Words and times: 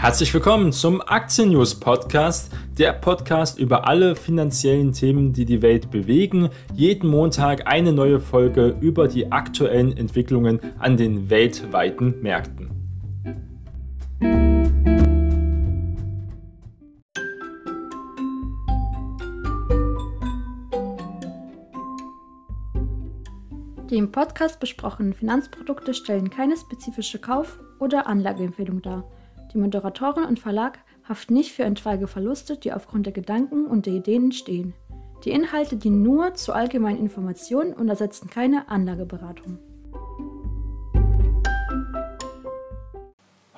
Herzlich 0.00 0.32
willkommen 0.32 0.70
zum 0.72 1.02
Aktien 1.04 1.50
News 1.50 1.74
Podcast, 1.74 2.52
der 2.78 2.92
Podcast 2.92 3.58
über 3.58 3.88
alle 3.88 4.14
finanziellen 4.14 4.92
Themen, 4.92 5.32
die 5.32 5.44
die 5.44 5.60
Welt 5.60 5.90
bewegen. 5.90 6.50
Jeden 6.72 7.10
Montag 7.10 7.66
eine 7.66 7.92
neue 7.92 8.20
Folge 8.20 8.76
über 8.80 9.08
die 9.08 9.32
aktuellen 9.32 9.96
Entwicklungen 9.96 10.60
an 10.78 10.96
den 10.96 11.28
weltweiten 11.30 12.22
Märkten. 12.22 12.70
Die 23.90 23.96
im 23.96 24.12
Podcast 24.12 24.60
besprochenen 24.60 25.12
Finanzprodukte 25.12 25.92
stellen 25.92 26.30
keine 26.30 26.56
spezifische 26.56 27.18
Kauf- 27.18 27.58
oder 27.80 28.06
Anlageempfehlung 28.06 28.80
dar. 28.80 29.02
Die 29.54 29.58
Moderatorin 29.58 30.24
und 30.24 30.38
Verlag 30.38 30.78
haften 31.08 31.32
nicht 31.32 31.52
für 31.52 31.64
etwaige 31.64 32.06
Verluste, 32.06 32.58
die 32.58 32.70
aufgrund 32.72 33.06
der 33.06 33.14
Gedanken 33.14 33.64
und 33.64 33.86
der 33.86 33.94
Ideen 33.94 34.24
entstehen. 34.24 34.74
Die 35.24 35.30
Inhalte 35.30 35.76
dienen 35.76 36.02
nur 36.02 36.34
zur 36.34 36.54
allgemeinen 36.54 36.98
Information 36.98 37.72
und 37.72 37.88
ersetzen 37.88 38.28
keine 38.28 38.68
Anlageberatung. 38.68 39.58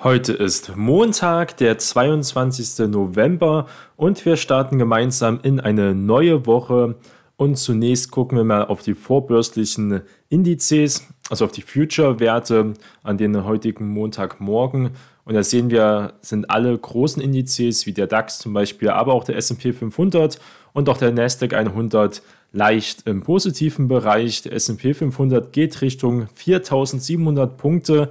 Heute 0.01 0.31
ist 0.31 0.75
Montag, 0.77 1.57
der 1.57 1.77
22. 1.77 2.87
November 2.87 3.67
und 3.97 4.25
wir 4.25 4.37
starten 4.37 4.79
gemeinsam 4.79 5.41
in 5.43 5.59
eine 5.59 5.93
neue 5.93 6.45
Woche. 6.45 6.95
Und 7.35 7.57
zunächst 7.57 8.11
gucken 8.11 8.37
wir 8.37 8.45
mal 8.45 8.65
auf 8.65 8.81
die 8.81 8.93
vorbörslichen 8.93 10.01
Indizes, 10.29 11.07
also 11.31 11.45
auf 11.45 11.53
die 11.53 11.61
Future-Werte 11.61 12.73
an 13.03 13.17
den 13.17 13.45
heutigen 13.45 13.87
Montagmorgen. 13.87 14.91
Und 15.23 15.33
da 15.33 15.43
sehen 15.43 15.69
wir, 15.69 16.13
sind 16.21 16.49
alle 16.49 16.77
großen 16.77 17.21
Indizes 17.21 17.85
wie 17.85 17.93
der 17.93 18.07
DAX 18.07 18.39
zum 18.39 18.53
Beispiel, 18.53 18.89
aber 18.89 19.13
auch 19.13 19.23
der 19.23 19.37
SP 19.39 19.71
500 19.71 20.39
und 20.73 20.89
auch 20.89 20.97
der 20.97 21.13
Nasdaq 21.13 21.53
100 21.53 22.21
leicht 22.51 23.07
im 23.07 23.21
positiven 23.21 23.87
Bereich. 23.87 24.41
Der 24.41 24.51
SP 24.59 24.91
500 24.93 25.53
geht 25.53 25.81
Richtung 25.81 26.27
4700 26.35 27.55
Punkte. 27.55 28.09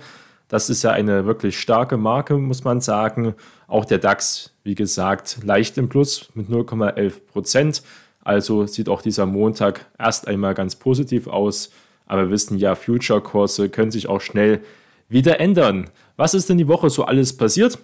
Das 0.48 0.70
ist 0.70 0.82
ja 0.82 0.92
eine 0.92 1.26
wirklich 1.26 1.60
starke 1.60 1.98
Marke, 1.98 2.38
muss 2.38 2.64
man 2.64 2.80
sagen. 2.80 3.34
Auch 3.66 3.84
der 3.84 3.98
DAX, 3.98 4.54
wie 4.64 4.74
gesagt, 4.74 5.40
leicht 5.44 5.76
im 5.76 5.90
Plus 5.90 6.30
mit 6.32 6.48
0,11 6.48 7.12
Prozent. 7.30 7.82
Also 8.24 8.66
sieht 8.66 8.88
auch 8.88 9.02
dieser 9.02 9.26
Montag 9.26 9.84
erst 9.98 10.26
einmal 10.26 10.54
ganz 10.54 10.74
positiv 10.74 11.26
aus. 11.26 11.70
Aber 12.10 12.22
wir 12.22 12.30
wissen 12.30 12.58
ja, 12.58 12.74
Future-Kurse 12.74 13.68
können 13.68 13.92
sich 13.92 14.08
auch 14.08 14.20
schnell 14.20 14.62
wieder 15.08 15.38
ändern. 15.38 15.90
Was 16.16 16.34
ist 16.34 16.48
denn 16.48 16.58
die 16.58 16.66
Woche 16.66 16.90
so 16.90 17.04
alles 17.04 17.36
passiert? 17.36 17.78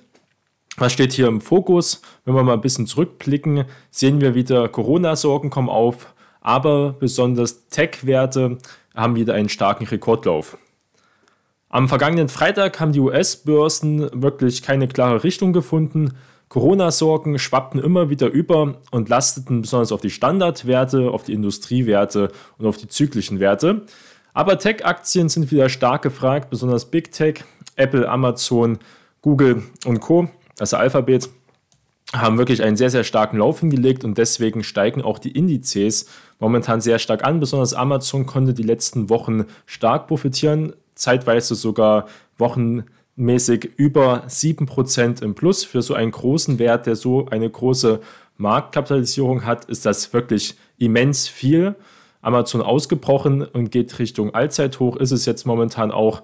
Was 0.76 0.92
steht 0.92 1.12
hier 1.12 1.28
im 1.28 1.40
Fokus? 1.40 2.02
Wenn 2.24 2.34
wir 2.34 2.42
mal 2.42 2.54
ein 2.54 2.60
bisschen 2.60 2.88
zurückblicken, 2.88 3.66
sehen 3.92 4.20
wir 4.20 4.34
wieder, 4.34 4.68
Corona-Sorgen 4.68 5.48
kommen 5.48 5.68
auf, 5.68 6.12
aber 6.40 6.96
besonders 6.98 7.68
Tech-Werte 7.68 8.58
haben 8.96 9.14
wieder 9.14 9.34
einen 9.34 9.48
starken 9.48 9.86
Rekordlauf. 9.86 10.58
Am 11.68 11.88
vergangenen 11.88 12.28
Freitag 12.28 12.80
haben 12.80 12.90
die 12.90 13.00
US-Börsen 13.00 14.10
wirklich 14.12 14.60
keine 14.62 14.88
klare 14.88 15.22
Richtung 15.22 15.52
gefunden. 15.52 16.14
Corona-Sorgen 16.48 17.38
schwappten 17.38 17.80
immer 17.80 18.10
wieder 18.10 18.26
über 18.26 18.80
und 18.90 19.08
lasteten 19.08 19.62
besonders 19.62 19.92
auf 19.92 20.00
die 20.00 20.10
Standardwerte, 20.10 21.12
auf 21.12 21.22
die 21.22 21.32
Industriewerte 21.32 22.32
und 22.58 22.66
auf 22.66 22.76
die 22.76 22.88
zyklischen 22.88 23.38
Werte. 23.38 23.86
Aber 24.36 24.58
Tech-Aktien 24.58 25.30
sind 25.30 25.50
wieder 25.50 25.70
stark 25.70 26.02
gefragt, 26.02 26.50
besonders 26.50 26.90
Big 26.90 27.10
Tech, 27.10 27.42
Apple, 27.76 28.06
Amazon, 28.06 28.78
Google 29.22 29.62
und 29.86 30.00
Co., 30.00 30.28
also 30.58 30.76
Alphabet, 30.76 31.30
haben 32.12 32.36
wirklich 32.36 32.62
einen 32.62 32.76
sehr, 32.76 32.90
sehr 32.90 33.02
starken 33.02 33.38
Lauf 33.38 33.60
hingelegt 33.60 34.04
und 34.04 34.18
deswegen 34.18 34.62
steigen 34.62 35.00
auch 35.00 35.18
die 35.18 35.30
Indizes 35.30 36.10
momentan 36.38 36.82
sehr 36.82 36.98
stark 36.98 37.24
an. 37.24 37.40
Besonders 37.40 37.72
Amazon 37.72 38.26
konnte 38.26 38.52
die 38.52 38.62
letzten 38.62 39.08
Wochen 39.08 39.46
stark 39.64 40.06
profitieren, 40.06 40.74
zeitweise 40.94 41.54
sogar 41.54 42.06
wochenmäßig 42.36 43.70
über 43.78 44.24
7% 44.28 45.22
im 45.22 45.34
Plus. 45.34 45.64
Für 45.64 45.80
so 45.80 45.94
einen 45.94 46.10
großen 46.10 46.58
Wert, 46.58 46.84
der 46.84 46.96
so 46.96 47.24
eine 47.30 47.48
große 47.48 48.00
Marktkapitalisierung 48.36 49.46
hat, 49.46 49.64
ist 49.64 49.86
das 49.86 50.12
wirklich 50.12 50.56
immens 50.76 51.26
viel. 51.26 51.74
Amazon 52.20 52.62
ausgebrochen 52.62 53.42
und 53.42 53.70
geht 53.70 53.98
Richtung 53.98 54.34
Allzeithoch, 54.34 54.96
ist 54.96 55.12
es 55.12 55.26
jetzt 55.26 55.46
momentan 55.46 55.90
auch. 55.90 56.22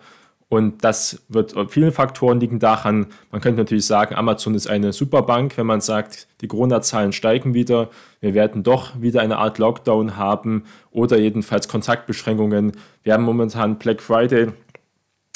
Und 0.53 0.85
das 0.85 1.23
wird 1.29 1.55
viele 1.71 1.93
Faktoren 1.93 2.39
liegen 2.39 2.59
daran. 2.59 3.07
Man 3.31 3.41
könnte 3.41 3.63
natürlich 3.63 3.87
sagen, 3.87 4.15
Amazon 4.15 4.55
ist 4.55 4.67
eine 4.67 4.93
Superbank, 4.93 5.57
wenn 5.57 5.65
man 5.65 5.81
sagt, 5.81 6.29
die 6.43 6.47
Corona-Zahlen 6.47 7.15
steigen 7.15 7.55
wieder. 7.55 7.89
Wir 8.21 8.35
werden 8.35 8.63
doch 8.63 9.01
wieder 9.01 9.23
eine 9.23 9.39
Art 9.39 9.57
Lockdown 9.57 10.19
haben 10.19 10.65
oder 10.91 11.17
jedenfalls 11.17 11.69
Kontaktbeschränkungen. 11.69 12.73
Wir 13.03 13.15
haben 13.15 13.25
momentan 13.25 13.79
Black 13.79 14.03
Friday. 14.03 14.49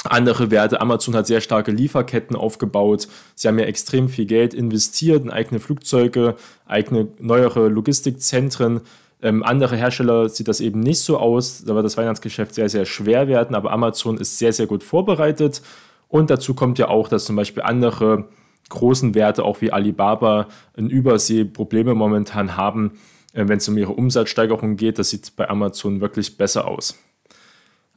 Andere 0.04 0.50
Werte. 0.50 0.82
Amazon 0.82 1.16
hat 1.16 1.26
sehr 1.26 1.40
starke 1.40 1.70
Lieferketten 1.70 2.36
aufgebaut. 2.36 3.08
Sie 3.34 3.48
haben 3.48 3.58
ja 3.58 3.64
extrem 3.64 4.10
viel 4.10 4.26
Geld 4.26 4.52
investiert 4.52 5.24
in 5.24 5.30
eigene 5.30 5.60
Flugzeuge, 5.60 6.36
eigene 6.66 7.08
neuere 7.18 7.68
Logistikzentren. 7.68 8.82
Ähm, 9.26 9.42
andere 9.42 9.74
Hersteller 9.74 10.28
sieht 10.28 10.46
das 10.46 10.60
eben 10.60 10.78
nicht 10.78 11.00
so 11.00 11.18
aus. 11.18 11.64
Da 11.64 11.74
wird 11.74 11.84
das 11.84 11.96
Weihnachtsgeschäft 11.96 12.54
sehr, 12.54 12.68
sehr 12.68 12.86
schwer 12.86 13.26
werden, 13.26 13.56
aber 13.56 13.72
Amazon 13.72 14.18
ist 14.18 14.38
sehr, 14.38 14.52
sehr 14.52 14.68
gut 14.68 14.84
vorbereitet. 14.84 15.62
Und 16.06 16.30
dazu 16.30 16.54
kommt 16.54 16.78
ja 16.78 16.86
auch, 16.86 17.08
dass 17.08 17.24
zum 17.24 17.34
Beispiel 17.34 17.64
andere 17.64 18.28
großen 18.68 19.16
Werte, 19.16 19.42
auch 19.42 19.60
wie 19.60 19.72
Alibaba, 19.72 20.46
in 20.76 20.88
Übersee 20.88 21.44
Probleme 21.44 21.94
momentan 21.96 22.56
haben, 22.56 22.92
äh, 23.32 23.48
wenn 23.48 23.58
es 23.58 23.68
um 23.68 23.76
ihre 23.76 23.94
Umsatzsteigerung 23.94 24.76
geht. 24.76 25.00
Das 25.00 25.10
sieht 25.10 25.34
bei 25.34 25.50
Amazon 25.50 26.00
wirklich 26.00 26.36
besser 26.36 26.68
aus. 26.68 26.96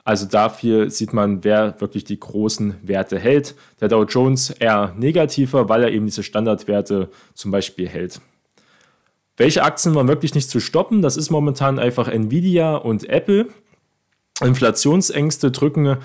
Also 0.03 0.25
dafür 0.25 0.89
sieht 0.89 1.13
man, 1.13 1.43
wer 1.43 1.79
wirklich 1.79 2.05
die 2.05 2.19
großen 2.19 2.77
Werte 2.81 3.19
hält. 3.19 3.53
Der 3.81 3.87
Dow 3.87 4.03
Jones 4.03 4.49
eher 4.49 4.95
negativer, 4.97 5.69
weil 5.69 5.83
er 5.83 5.91
eben 5.91 6.07
diese 6.07 6.23
Standardwerte 6.23 7.09
zum 7.35 7.51
Beispiel 7.51 7.87
hält. 7.87 8.19
Welche 9.39 9.63
Aktien 9.63 9.95
waren 9.95 10.09
wirklich 10.09 10.35
nicht 10.35 10.49
zu 10.49 10.59
stoppen? 10.59 11.01
Das 11.01 11.15
ist 11.15 11.29
momentan 11.29 11.79
einfach 11.79 12.09
Nvidia 12.09 12.75
und 12.75 13.07
Apple. 13.07 13.47
Inflationsängste 14.41 15.49
drücken 15.49 15.97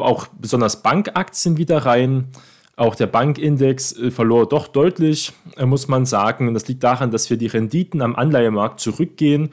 auch 0.00 0.26
besonders 0.28 0.82
Bankaktien 0.82 1.58
wieder 1.58 1.84
rein. 1.84 2.28
Auch 2.76 2.94
der 2.94 3.08
Bankindex 3.08 3.92
äh, 3.98 4.10
verlor 4.10 4.48
doch 4.48 4.68
deutlich, 4.68 5.32
äh, 5.56 5.66
muss 5.66 5.86
man 5.88 6.06
sagen. 6.06 6.52
Das 6.54 6.66
liegt 6.66 6.82
daran, 6.82 7.10
dass 7.10 7.28
wir 7.28 7.36
die 7.36 7.46
Renditen 7.46 8.00
am 8.00 8.16
Anleihemarkt 8.16 8.80
zurückgehen. 8.80 9.50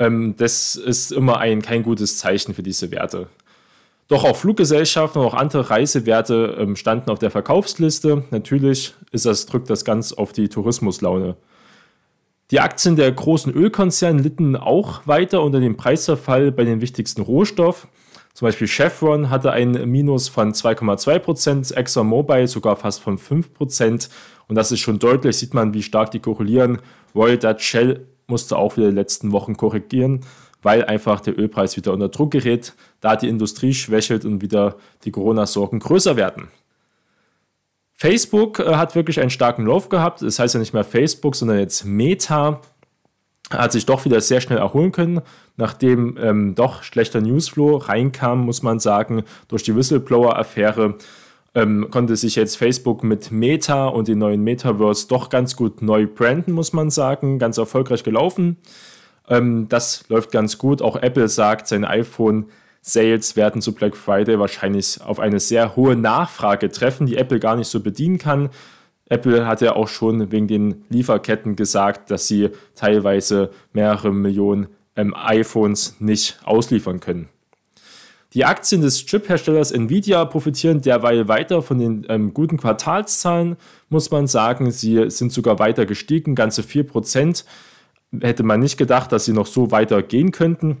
Ähm, 0.00 0.34
das 0.36 0.74
ist 0.74 1.12
immer 1.12 1.38
ein, 1.38 1.62
kein 1.62 1.84
gutes 1.84 2.18
Zeichen 2.18 2.54
für 2.54 2.62
diese 2.64 2.90
Werte. 2.90 3.28
Doch 4.08 4.24
auch 4.24 4.36
Fluggesellschaften 4.36 5.20
und 5.20 5.26
auch 5.26 5.34
andere 5.34 5.70
Reisewerte 5.70 6.56
ähm, 6.58 6.74
standen 6.74 7.10
auf 7.10 7.20
der 7.20 7.30
Verkaufsliste. 7.30 8.24
Natürlich 8.30 8.94
ist 9.12 9.26
das, 9.26 9.46
drückt 9.46 9.70
das 9.70 9.84
ganz 9.84 10.12
auf 10.12 10.32
die 10.32 10.48
Tourismuslaune. 10.48 11.36
Die 12.50 12.58
Aktien 12.58 12.96
der 12.96 13.12
großen 13.12 13.52
Ölkonzerne 13.52 14.22
litten 14.22 14.56
auch 14.56 15.06
weiter 15.06 15.42
unter 15.42 15.60
dem 15.60 15.76
Preisverfall 15.76 16.50
bei 16.50 16.64
den 16.64 16.80
wichtigsten 16.80 17.22
Rohstoffen. 17.22 17.88
Zum 18.34 18.46
Beispiel 18.46 18.66
Chevron 18.66 19.30
hatte 19.30 19.52
ein 19.52 19.88
Minus 19.88 20.28
von 20.28 20.52
2,2%, 20.52 21.74
ExxonMobil 21.74 22.48
sogar 22.48 22.74
fast 22.74 23.02
von 23.02 23.18
5%. 23.18 24.08
Und 24.48 24.56
das 24.56 24.72
ist 24.72 24.80
schon 24.80 24.98
deutlich, 24.98 25.36
sieht 25.36 25.54
man, 25.54 25.74
wie 25.74 25.82
stark 25.82 26.10
die 26.10 26.18
korrelieren. 26.18 26.80
Royal 27.14 27.38
Dutch 27.38 27.64
Shell 27.64 28.06
musste 28.26 28.56
auch 28.56 28.76
wieder 28.76 28.88
die 28.88 28.96
letzten 28.96 29.30
Wochen 29.30 29.56
korrigieren, 29.56 30.24
weil 30.60 30.84
einfach 30.84 31.20
der 31.20 31.38
Ölpreis 31.38 31.76
wieder 31.76 31.92
unter 31.92 32.08
Druck 32.08 32.32
gerät, 32.32 32.74
da 33.00 33.14
die 33.14 33.28
Industrie 33.28 33.74
schwächelt 33.74 34.24
und 34.24 34.42
wieder 34.42 34.76
die 35.04 35.12
Corona-Sorgen 35.12 35.78
größer 35.78 36.16
werden. 36.16 36.48
Facebook 38.00 38.60
äh, 38.60 38.76
hat 38.76 38.94
wirklich 38.94 39.20
einen 39.20 39.28
starken 39.28 39.66
Lauf 39.66 39.90
gehabt. 39.90 40.22
Das 40.22 40.38
heißt 40.38 40.54
ja 40.54 40.60
nicht 40.60 40.72
mehr 40.72 40.84
Facebook, 40.84 41.36
sondern 41.36 41.58
jetzt 41.58 41.84
Meta. 41.84 42.62
Hat 43.50 43.72
sich 43.72 43.84
doch 43.84 44.04
wieder 44.04 44.20
sehr 44.20 44.40
schnell 44.40 44.58
erholen 44.58 44.92
können, 44.92 45.20
nachdem 45.56 46.16
ähm, 46.18 46.54
doch 46.54 46.84
schlechter 46.84 47.20
Newsflow 47.20 47.76
reinkam, 47.76 48.46
muss 48.46 48.62
man 48.62 48.78
sagen, 48.78 49.24
durch 49.48 49.64
die 49.64 49.74
Whistleblower-Affäre. 49.74 50.94
Ähm, 51.54 51.88
konnte 51.90 52.16
sich 52.16 52.36
jetzt 52.36 52.56
Facebook 52.56 53.02
mit 53.02 53.32
Meta 53.32 53.88
und 53.88 54.06
den 54.06 54.18
neuen 54.18 54.42
Metaverse 54.44 55.08
doch 55.08 55.28
ganz 55.28 55.56
gut 55.56 55.82
neu 55.82 56.06
branden, 56.06 56.52
muss 56.52 56.72
man 56.72 56.90
sagen. 56.90 57.38
Ganz 57.40 57.58
erfolgreich 57.58 58.04
gelaufen. 58.04 58.56
Ähm, 59.28 59.68
das 59.68 60.08
läuft 60.08 60.30
ganz 60.30 60.56
gut. 60.56 60.80
Auch 60.80 60.96
Apple 60.96 61.28
sagt, 61.28 61.66
sein 61.66 61.84
iPhone 61.84 62.46
Sales 62.82 63.36
werden 63.36 63.60
zu 63.60 63.74
Black 63.74 63.96
Friday 63.96 64.38
wahrscheinlich 64.38 65.00
auf 65.02 65.20
eine 65.20 65.40
sehr 65.40 65.76
hohe 65.76 65.96
Nachfrage 65.96 66.70
treffen, 66.70 67.06
die 67.06 67.16
Apple 67.16 67.40
gar 67.40 67.56
nicht 67.56 67.68
so 67.68 67.80
bedienen 67.80 68.18
kann. 68.18 68.50
Apple 69.10 69.46
hat 69.46 69.60
ja 69.60 69.74
auch 69.74 69.88
schon 69.88 70.30
wegen 70.32 70.46
den 70.46 70.84
Lieferketten 70.88 71.56
gesagt, 71.56 72.10
dass 72.10 72.28
sie 72.28 72.50
teilweise 72.74 73.50
mehrere 73.72 74.12
Millionen 74.12 74.68
ähm, 74.96 75.14
iPhones 75.14 75.96
nicht 75.98 76.38
ausliefern 76.44 77.00
können. 77.00 77.28
Die 78.32 78.44
Aktien 78.44 78.80
des 78.80 79.04
Chip-Herstellers 79.06 79.72
Nvidia 79.72 80.24
profitieren 80.24 80.80
derweil 80.80 81.26
weiter 81.26 81.62
von 81.62 81.78
den 81.78 82.06
ähm, 82.08 82.32
guten 82.32 82.58
Quartalszahlen, 82.58 83.56
muss 83.88 84.12
man 84.12 84.28
sagen. 84.28 84.70
Sie 84.70 85.10
sind 85.10 85.32
sogar 85.32 85.58
weiter 85.58 85.84
gestiegen, 85.84 86.36
ganze 86.36 86.62
4%. 86.62 87.44
Hätte 88.20 88.42
man 88.44 88.60
nicht 88.60 88.76
gedacht, 88.76 89.10
dass 89.10 89.24
sie 89.24 89.32
noch 89.32 89.46
so 89.46 89.72
weiter 89.72 90.02
gehen 90.02 90.30
könnten. 90.30 90.78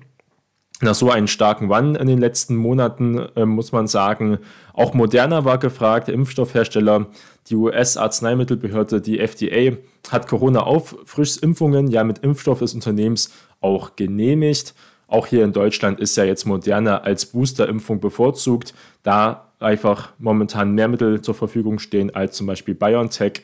Nach 0.82 0.94
so 0.94 1.10
einem 1.10 1.26
starken 1.26 1.70
Run 1.70 1.94
in 1.94 2.06
den 2.06 2.18
letzten 2.18 2.56
Monaten 2.56 3.18
äh, 3.36 3.44
muss 3.44 3.70
man 3.70 3.86
sagen, 3.86 4.38
auch 4.72 4.94
Moderna 4.94 5.44
war 5.44 5.58
gefragt, 5.58 6.08
der 6.08 6.14
Impfstoffhersteller, 6.14 7.06
die 7.48 7.56
US-Arzneimittelbehörde, 7.56 9.02
die 9.02 9.18
FDA, 9.20 9.76
hat 10.10 10.26
Corona-Auffrischimpfungen 10.26 11.88
ja 11.88 12.02
mit 12.02 12.20
Impfstoff 12.20 12.60
des 12.60 12.72
Unternehmens 12.72 13.30
auch 13.60 13.94
genehmigt. 13.96 14.74
Auch 15.06 15.26
hier 15.26 15.44
in 15.44 15.52
Deutschland 15.52 16.00
ist 16.00 16.16
ja 16.16 16.24
jetzt 16.24 16.46
Moderna 16.46 16.98
als 16.98 17.26
Boosterimpfung 17.26 18.00
bevorzugt, 18.00 18.72
da 19.02 19.48
einfach 19.58 20.12
momentan 20.18 20.72
mehr 20.72 20.88
Mittel 20.88 21.20
zur 21.20 21.34
Verfügung 21.34 21.78
stehen 21.78 22.14
als 22.14 22.36
zum 22.36 22.46
Beispiel 22.46 22.74
BioNTech. 22.74 23.42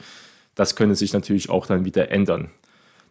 Das 0.54 0.74
könnte 0.74 0.94
sich 0.94 1.12
natürlich 1.12 1.50
auch 1.50 1.66
dann 1.66 1.84
wieder 1.84 2.10
ändern. 2.10 2.48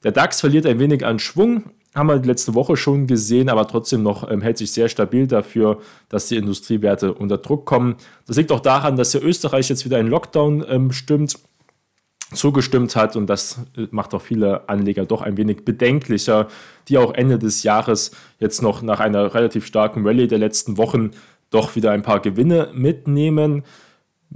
Der 0.03 0.11
DAX 0.11 0.39
verliert 0.39 0.65
ein 0.65 0.79
wenig 0.79 1.05
an 1.05 1.19
Schwung, 1.19 1.65
haben 1.95 2.07
wir 2.09 2.17
letzte 2.17 2.53
Woche 2.53 2.75
schon 2.75 3.07
gesehen, 3.07 3.49
aber 3.49 3.67
trotzdem 3.67 4.03
noch 4.03 4.29
ähm, 4.29 4.41
hält 4.41 4.57
sich 4.57 4.71
sehr 4.71 4.89
stabil 4.89 5.27
dafür, 5.27 5.79
dass 6.09 6.27
die 6.27 6.35
Industriewerte 6.35 7.13
unter 7.13 7.37
Druck 7.37 7.65
kommen. 7.65 7.95
Das 8.27 8.37
liegt 8.37 8.51
auch 8.51 8.59
daran, 8.59 8.97
dass 8.97 9.13
ja 9.13 9.21
Österreich 9.21 9.69
jetzt 9.69 9.85
wieder 9.85 9.97
einen 9.97 10.09
Lockdown 10.09 10.65
ähm, 10.67 10.91
stimmt 10.91 11.37
zugestimmt 12.33 12.95
hat 12.95 13.15
und 13.15 13.27
das 13.27 13.59
äh, 13.77 13.87
macht 13.91 14.13
auch 14.13 14.21
viele 14.21 14.67
Anleger 14.67 15.05
doch 15.05 15.21
ein 15.21 15.37
wenig 15.37 15.63
bedenklicher, 15.63 16.47
die 16.87 16.97
auch 16.97 17.13
Ende 17.13 17.39
des 17.39 17.63
Jahres 17.63 18.11
jetzt 18.39 18.61
noch 18.61 18.81
nach 18.81 18.99
einer 18.99 19.33
relativ 19.33 19.65
starken 19.65 20.05
Rallye 20.05 20.27
der 20.27 20.39
letzten 20.39 20.77
Wochen 20.77 21.11
doch 21.49 21.75
wieder 21.75 21.91
ein 21.91 22.01
paar 22.01 22.19
Gewinne 22.19 22.71
mitnehmen. 22.73 23.63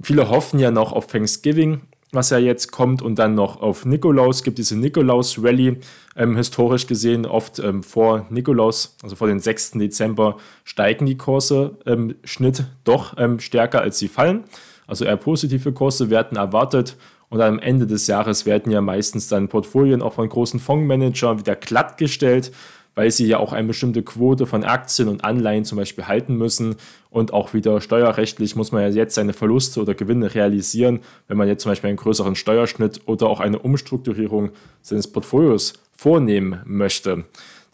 Viele 0.02 0.30
hoffen 0.30 0.60
ja 0.60 0.72
noch 0.72 0.94
auf 0.94 1.08
Thanksgiving, 1.08 1.82
was 2.12 2.32
ja 2.32 2.38
jetzt 2.38 2.72
kommt 2.72 3.02
und 3.02 3.20
dann 3.20 3.36
noch 3.36 3.62
auf 3.62 3.86
Nikolaus. 3.86 4.44
Gibt 4.44 4.58
diese 4.58 4.78
Nikolaus-Rallye 4.78 5.78
ähm, 6.16 6.36
historisch 6.36 6.88
gesehen 6.88 7.26
oft 7.26 7.60
ähm, 7.60 7.84
vor 7.84 8.26
Nikolaus, 8.30 8.96
also 9.04 9.16
vor 9.16 9.28
den 9.28 9.40
6. 9.40 9.72
Dezember, 9.72 10.38
steigen 10.64 11.06
die 11.06 11.18
Kurse 11.18 11.78
im 11.86 12.16
Schnitt 12.24 12.66
doch 12.84 13.16
ähm, 13.18 13.40
stärker 13.40 13.82
als 13.82 14.00
sie 14.00 14.08
fallen. 14.08 14.44
Also 14.88 15.06
eher 15.06 15.18
positive 15.18 15.72
Kurse 15.72 16.10
werden 16.10 16.38
erwartet 16.38 16.98
und 17.30 17.42
am 17.42 17.60
Ende 17.60 17.86
des 17.86 18.08
Jahres 18.08 18.46
werden 18.46 18.72
ja 18.72 18.82
meistens 18.82 19.28
dann 19.28 19.50
Portfolien 19.50 20.02
auch 20.02 20.14
von 20.14 20.28
großen 20.28 20.60
Fondsmanagern 20.60 21.40
wieder 21.40 21.56
glattgestellt, 21.56 22.52
weil 23.00 23.12
sie 23.12 23.28
ja 23.28 23.40
auch 23.40 23.54
eine 23.54 23.69
bestimmte 23.69 24.04
Quote 24.04 24.46
von 24.46 24.66
Aktien 24.66 25.07
und 25.07 25.24
Anleihen 25.24 25.63
zum 25.63 25.78
Beispiel 25.78 26.07
halten 26.07 26.36
müssen. 26.36 26.75
Und 27.10 27.31
auch 27.31 27.54
wieder 27.54 27.80
steuerrechtlich 27.80 28.57
muss 28.57 28.74
man 28.74 28.81
ja 28.81 28.90
jetzt 28.90 29.16
seine 29.16 29.31
Verluste 29.31 29.80
oder 29.80 29.94
Gewinne 29.94 30.36
realisieren, 30.36 31.00
wenn 31.30 31.38
man 31.38 31.48
jetzt 31.48 31.63
zum 31.63 31.72
Beispiel 31.72 31.88
einen 31.88 31.96
größeren 31.96 32.36
Steuerschnitt 32.36 33.00
oder 33.06 33.28
auch 33.28 33.40
eine 33.40 33.60
Umstrukturierung 33.60 34.50
seines 34.81 35.07
Portfolios 35.07 35.75
vornehmen 35.96 36.60
möchte. 36.66 37.24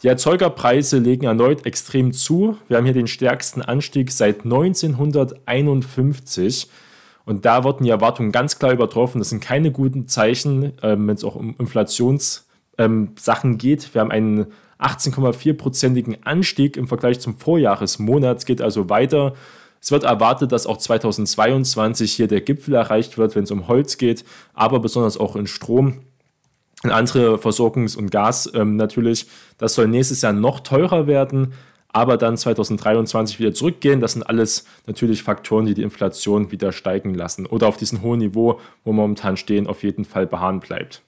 Die 0.04 0.06
Erzeugerpreise 0.06 0.98
legen 0.98 1.26
erneut 1.26 1.66
extrem 1.66 2.12
zu. 2.12 2.56
Wir 2.68 2.76
haben 2.76 2.84
hier 2.84 2.94
den 2.94 3.08
stärksten 3.08 3.62
Anstieg 3.62 4.12
seit 4.12 4.44
1951. 4.44 6.68
Und 7.24 7.44
da 7.44 7.64
wurden 7.64 7.82
die 7.82 7.90
Erwartungen 7.90 8.30
ganz 8.30 8.60
klar 8.60 8.70
übertroffen. 8.70 9.18
Das 9.18 9.30
sind 9.30 9.40
keine 9.40 9.72
guten 9.72 10.06
Zeichen, 10.06 10.74
ähm, 10.84 11.08
wenn 11.08 11.16
es 11.16 11.24
auch 11.24 11.34
um 11.34 11.56
Inflationssachen 11.58 12.45
ähm, 12.78 13.14
geht. 13.58 13.94
Wir 13.94 14.00
haben 14.00 14.10
einen 14.10 14.46
18,4-prozentigen 14.78 16.18
Anstieg 16.24 16.76
im 16.76 16.88
Vergleich 16.88 17.20
zum 17.20 17.38
Vorjahresmonat. 17.38 18.38
Es 18.38 18.46
geht 18.46 18.60
also 18.60 18.90
weiter. 18.90 19.34
Es 19.80 19.90
wird 19.90 20.04
erwartet, 20.04 20.52
dass 20.52 20.66
auch 20.66 20.78
2022 20.78 22.12
hier 22.12 22.28
der 22.28 22.40
Gipfel 22.40 22.74
erreicht 22.74 23.18
wird, 23.18 23.34
wenn 23.36 23.44
es 23.44 23.50
um 23.50 23.68
Holz 23.68 23.98
geht, 23.98 24.24
aber 24.54 24.80
besonders 24.80 25.16
auch 25.16 25.36
in 25.36 25.46
Strom 25.46 26.00
in 26.84 26.90
andere 26.90 27.36
Versorgungs- 27.36 27.96
und 27.96 28.10
Gas 28.10 28.50
ähm, 28.54 28.76
natürlich. 28.76 29.26
Das 29.58 29.74
soll 29.74 29.88
nächstes 29.88 30.22
Jahr 30.22 30.32
noch 30.32 30.60
teurer 30.60 31.06
werden 31.06 31.54
aber 31.96 32.18
dann 32.18 32.36
2023 32.36 33.38
wieder 33.38 33.54
zurückgehen. 33.54 34.02
Das 34.02 34.12
sind 34.12 34.22
alles 34.22 34.66
natürlich 34.86 35.22
Faktoren, 35.22 35.64
die 35.64 35.72
die 35.72 35.82
Inflation 35.82 36.50
wieder 36.52 36.70
steigen 36.72 37.14
lassen 37.14 37.46
oder 37.46 37.68
auf 37.68 37.78
diesem 37.78 38.02
hohen 38.02 38.18
Niveau, 38.18 38.60
wo 38.84 38.90
wir 38.90 38.96
momentan 38.96 39.38
stehen, 39.38 39.66
auf 39.66 39.82
jeden 39.82 40.04
Fall 40.04 40.26
beharren 40.26 40.60
bleibt. 40.60 41.05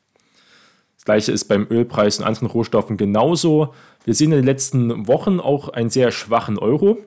Gleiche 1.09 1.33
ist 1.33 1.47
beim 1.47 1.67
Ölpreis 1.71 2.19
und 2.19 2.27
anderen 2.27 2.49
Rohstoffen 2.49 2.99
genauso. 2.99 3.73
Wir 4.05 4.13
sehen 4.13 4.31
in 4.31 4.41
den 4.41 4.45
letzten 4.45 5.09
Wochen 5.09 5.41
auch 5.41 5.71
einen 5.71 5.89
sehr 5.89 6.11
schwachen 6.11 6.59
Euro. 6.59 6.99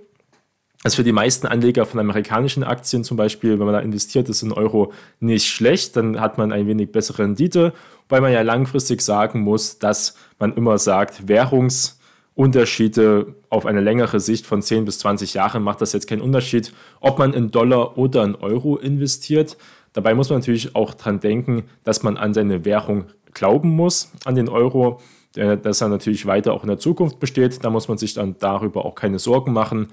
Das 0.81 0.93
ist 0.93 0.95
für 0.95 1.03
die 1.03 1.11
meisten 1.11 1.45
Anleger 1.45 1.85
von 1.85 1.99
amerikanischen 1.99 2.63
Aktien 2.63 3.03
zum 3.03 3.15
Beispiel, 3.15 3.59
wenn 3.59 3.65
man 3.67 3.75
da 3.75 3.79
investiert, 3.79 4.27
ist 4.27 4.41
ein 4.41 4.53
Euro 4.53 4.91
nicht 5.19 5.45
schlecht, 5.45 5.97
dann 5.97 6.19
hat 6.19 6.39
man 6.39 6.51
ein 6.51 6.65
wenig 6.65 6.91
bessere 6.91 7.19
Rendite, 7.19 7.73
weil 8.09 8.21
man 8.21 8.33
ja 8.33 8.41
langfristig 8.41 9.03
sagen 9.03 9.41
muss, 9.41 9.77
dass 9.77 10.15
man 10.39 10.55
immer 10.55 10.79
sagt, 10.79 11.27
Währungs- 11.27 11.99
Unterschiede 12.33 13.35
auf 13.49 13.65
eine 13.65 13.81
längere 13.81 14.21
Sicht 14.21 14.47
von 14.47 14.61
10 14.63 14.85
bis 14.85 14.99
20 14.99 15.33
Jahren 15.35 15.61
macht 15.61 15.81
das 15.81 15.91
jetzt 15.93 16.07
keinen 16.07 16.21
Unterschied, 16.21 16.73
ob 17.01 17.19
man 17.19 17.33
in 17.33 17.51
Dollar 17.51 17.97
oder 17.99 18.23
in 18.23 18.35
Euro 18.35 18.77
investiert. 18.77 19.57
Dabei 19.93 20.15
muss 20.15 20.29
man 20.29 20.39
natürlich 20.39 20.73
auch 20.73 20.93
dran 20.93 21.19
denken, 21.19 21.65
dass 21.83 22.01
man 22.01 22.15
an 22.15 22.33
seine 22.33 22.63
Währung 22.63 23.07
glauben 23.33 23.69
muss, 23.69 24.11
an 24.25 24.35
den 24.35 24.49
Euro, 24.49 24.99
dass 25.33 25.81
er 25.81 25.87
natürlich 25.87 26.25
weiter 26.25 26.53
auch 26.53 26.63
in 26.63 26.69
der 26.69 26.79
Zukunft 26.79 27.19
besteht. 27.19 27.63
Da 27.63 27.69
muss 27.69 27.87
man 27.87 27.97
sich 27.97 28.13
dann 28.13 28.35
darüber 28.39 28.85
auch 28.85 28.95
keine 28.95 29.19
Sorgen 29.19 29.53
machen. 29.53 29.87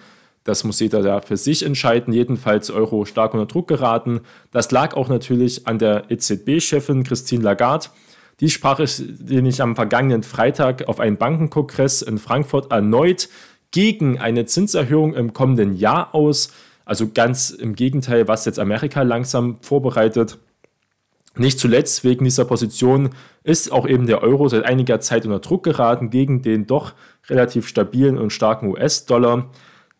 Das 0.45 0.65
muss 0.65 0.81
jeder 0.81 1.03
da 1.03 1.21
für 1.21 1.37
sich 1.37 1.65
entscheiden. 1.65 2.13
Jedenfalls 2.13 2.71
Euro 2.71 3.05
stark 3.05 3.35
unter 3.35 3.47
Druck 3.47 3.69
geraten. 3.69 4.21
Das 4.51 4.71
lag 4.71 4.97
auch 4.97 5.09
natürlich 5.09 5.67
an 5.67 5.79
der 5.79 6.11
EZB-Chefin 6.11 7.05
Christine 7.05 7.45
Lagarde, 7.45 7.89
die 8.41 8.49
sprach 8.49 8.79
ich, 8.81 9.03
den 9.07 9.47
ich 9.47 9.61
am 9.61 9.75
vergangenen 9.75 10.23
Freitag 10.23 10.89
auf 10.89 11.01
einem 11.01 11.17
Bankenkongress 11.17 12.03
in 12.03 12.19
Frankfurt 12.19 12.71
erneut 12.71 13.29
gegen 13.73 14.19
eine 14.19 14.47
Zinserhöhung 14.47 15.15
im 15.15 15.33
kommenden 15.33 15.77
Jahr 15.77 16.15
aus. 16.15 16.51
Also 16.85 17.11
ganz 17.13 17.51
im 17.51 17.75
Gegenteil, 17.75 18.29
was 18.29 18.45
jetzt 18.45 18.59
Amerika 18.59 19.03
langsam 19.03 19.59
vorbereitet. 19.61 20.39
Nicht 21.39 21.61
zuletzt 21.61 22.03
wegen 22.03 22.25
dieser 22.25 22.45
Position 22.45 23.11
ist 23.45 23.71
auch 23.71 23.87
eben 23.89 24.07
der 24.07 24.23
Euro 24.23 24.49
seit 24.49 24.65
einiger 24.65 25.01
Zeit 25.01 25.25
unter 25.25 25.39
Druck 25.39 25.63
geraten 25.63 26.11
gegen 26.11 26.43
den 26.43 26.67
doch 26.67 26.95
relativ 27.29 27.69
stabilen 27.69 28.19
und 28.19 28.33
starken 28.33 28.69
US-Dollar. 28.69 29.51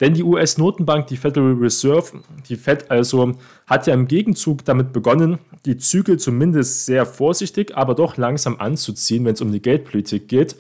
Denn 0.01 0.15
die 0.15 0.23
US-Notenbank, 0.23 1.07
die 1.07 1.17
Federal 1.17 1.55
Reserve, 1.55 2.21
die 2.49 2.57
Fed 2.57 2.91
also, 2.91 3.33
hat 3.67 3.87
ja 3.87 3.95
im 3.95 4.09
Gegenzug 4.09 4.65
damit 4.65 4.93
begonnen, 4.93 5.39
die 5.65 5.77
Zügel 5.77 6.19
zumindest 6.19 6.87
sehr 6.87 7.07
vorsichtig, 7.07 7.77
aber 7.77 7.95
doch 7.95 8.17
langsam 8.17 8.57
anzuziehen, 8.59 9.25
wenn 9.25 9.35
es 9.35 9.41
um 9.41 9.51
die 9.51 9.63
Geldpolitik 9.63 10.29
geht. 10.29 10.57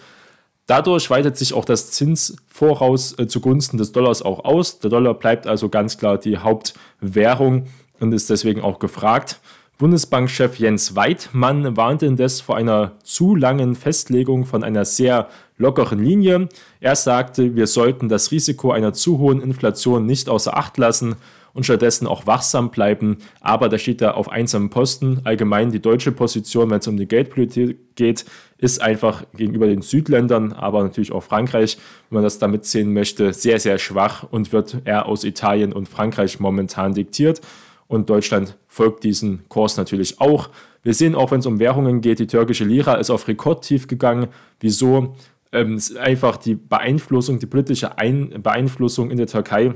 Dadurch 0.66 1.08
weitet 1.08 1.36
sich 1.36 1.54
auch 1.54 1.64
das 1.64 1.92
Zinsvoraus 1.92 3.18
äh, 3.18 3.26
zugunsten 3.26 3.78
des 3.78 3.92
Dollars 3.92 4.22
auch 4.22 4.44
aus. 4.44 4.80
Der 4.80 4.90
Dollar 4.90 5.14
bleibt 5.14 5.46
also 5.46 5.68
ganz 5.68 5.98
klar 5.98 6.18
die 6.18 6.38
Hauptwährung 6.38 7.66
und 8.00 8.12
ist 8.12 8.28
deswegen 8.28 8.60
auch 8.60 8.78
gefragt. 8.78 9.40
Bundesbankchef 9.78 10.58
Jens 10.58 10.96
Weidmann 10.96 11.76
warnte 11.76 12.04
indes 12.06 12.40
vor 12.40 12.56
einer 12.56 12.96
zu 13.04 13.36
langen 13.36 13.76
Festlegung 13.76 14.44
von 14.44 14.64
einer 14.64 14.84
sehr 14.84 15.28
lockeren 15.56 16.02
Linie. 16.02 16.48
Er 16.80 16.96
sagte, 16.96 17.54
wir 17.54 17.68
sollten 17.68 18.08
das 18.08 18.32
Risiko 18.32 18.72
einer 18.72 18.92
zu 18.92 19.18
hohen 19.18 19.40
Inflation 19.40 20.04
nicht 20.04 20.28
außer 20.28 20.56
Acht 20.56 20.78
lassen 20.78 21.14
und 21.54 21.62
stattdessen 21.62 22.08
auch 22.08 22.26
wachsam 22.26 22.72
bleiben. 22.72 23.18
Aber 23.40 23.68
da 23.68 23.78
steht 23.78 24.02
er 24.02 24.16
auf 24.16 24.28
einsamen 24.28 24.68
Posten. 24.68 25.20
Allgemein 25.22 25.70
die 25.70 25.80
deutsche 25.80 26.10
Position, 26.10 26.70
wenn 26.70 26.80
es 26.80 26.88
um 26.88 26.96
die 26.96 27.06
Geldpolitik 27.06 27.94
geht, 27.94 28.24
ist 28.58 28.82
einfach 28.82 29.22
gegenüber 29.36 29.68
den 29.68 29.82
Südländern, 29.82 30.52
aber 30.54 30.82
natürlich 30.82 31.12
auch 31.12 31.22
Frankreich, 31.22 31.78
wenn 32.10 32.16
man 32.16 32.24
das 32.24 32.40
damit 32.40 32.64
sehen 32.64 32.92
möchte, 32.92 33.32
sehr, 33.32 33.60
sehr 33.60 33.78
schwach 33.78 34.24
und 34.28 34.52
wird 34.52 34.78
eher 34.86 35.06
aus 35.06 35.22
Italien 35.22 35.72
und 35.72 35.88
Frankreich 35.88 36.40
momentan 36.40 36.94
diktiert 36.94 37.40
und 37.88 38.08
Deutschland 38.08 38.56
folgt 38.68 39.02
diesen 39.02 39.48
Kurs 39.48 39.76
natürlich 39.76 40.20
auch. 40.20 40.50
Wir 40.82 40.94
sehen 40.94 41.14
auch, 41.14 41.30
wenn 41.30 41.40
es 41.40 41.46
um 41.46 41.58
Währungen 41.58 42.00
geht, 42.00 42.20
die 42.20 42.26
türkische 42.26 42.64
Lira 42.64 42.94
ist 42.94 43.10
auf 43.10 43.26
Rekordtief 43.26 43.88
gegangen. 43.88 44.28
Wieso? 44.60 45.16
Ähm, 45.50 45.80
einfach 45.98 46.36
die 46.36 46.54
Beeinflussung, 46.54 47.38
die 47.38 47.46
politische 47.46 47.98
Ein 47.98 48.42
Beeinflussung 48.42 49.10
in 49.10 49.16
der 49.16 49.26
Türkei 49.26 49.74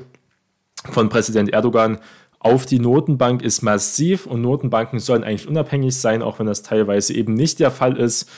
von 0.90 1.08
Präsident 1.08 1.50
Erdogan 1.50 1.98
auf 2.38 2.66
die 2.66 2.80
Notenbank 2.80 3.40
ist 3.40 3.62
massiv 3.62 4.26
und 4.26 4.42
Notenbanken 4.42 4.98
sollen 4.98 5.22
eigentlich 5.22 5.46
unabhängig 5.46 5.96
sein, 5.96 6.22
auch 6.22 6.40
wenn 6.40 6.46
das 6.46 6.62
teilweise 6.62 7.14
eben 7.14 7.34
nicht 7.34 7.60
der 7.60 7.70
Fall 7.70 7.96
ist. 7.96 8.28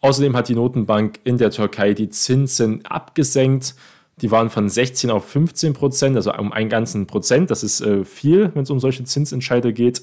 Außerdem 0.00 0.36
hat 0.36 0.48
die 0.48 0.56
Notenbank 0.56 1.20
in 1.22 1.38
der 1.38 1.52
Türkei 1.52 1.94
die 1.94 2.08
Zinsen 2.08 2.84
abgesenkt. 2.84 3.76
Die 4.20 4.30
waren 4.30 4.50
von 4.50 4.68
16 4.68 5.10
auf 5.10 5.26
15 5.26 5.72
Prozent, 5.72 6.16
also 6.16 6.32
um 6.34 6.52
einen 6.52 6.70
ganzen 6.70 7.06
Prozent. 7.06 7.50
Das 7.50 7.62
ist 7.62 7.80
äh, 7.80 8.04
viel, 8.04 8.50
wenn 8.54 8.62
es 8.62 8.70
um 8.70 8.80
solche 8.80 9.04
Zinsentscheide 9.04 9.72
geht. 9.72 10.02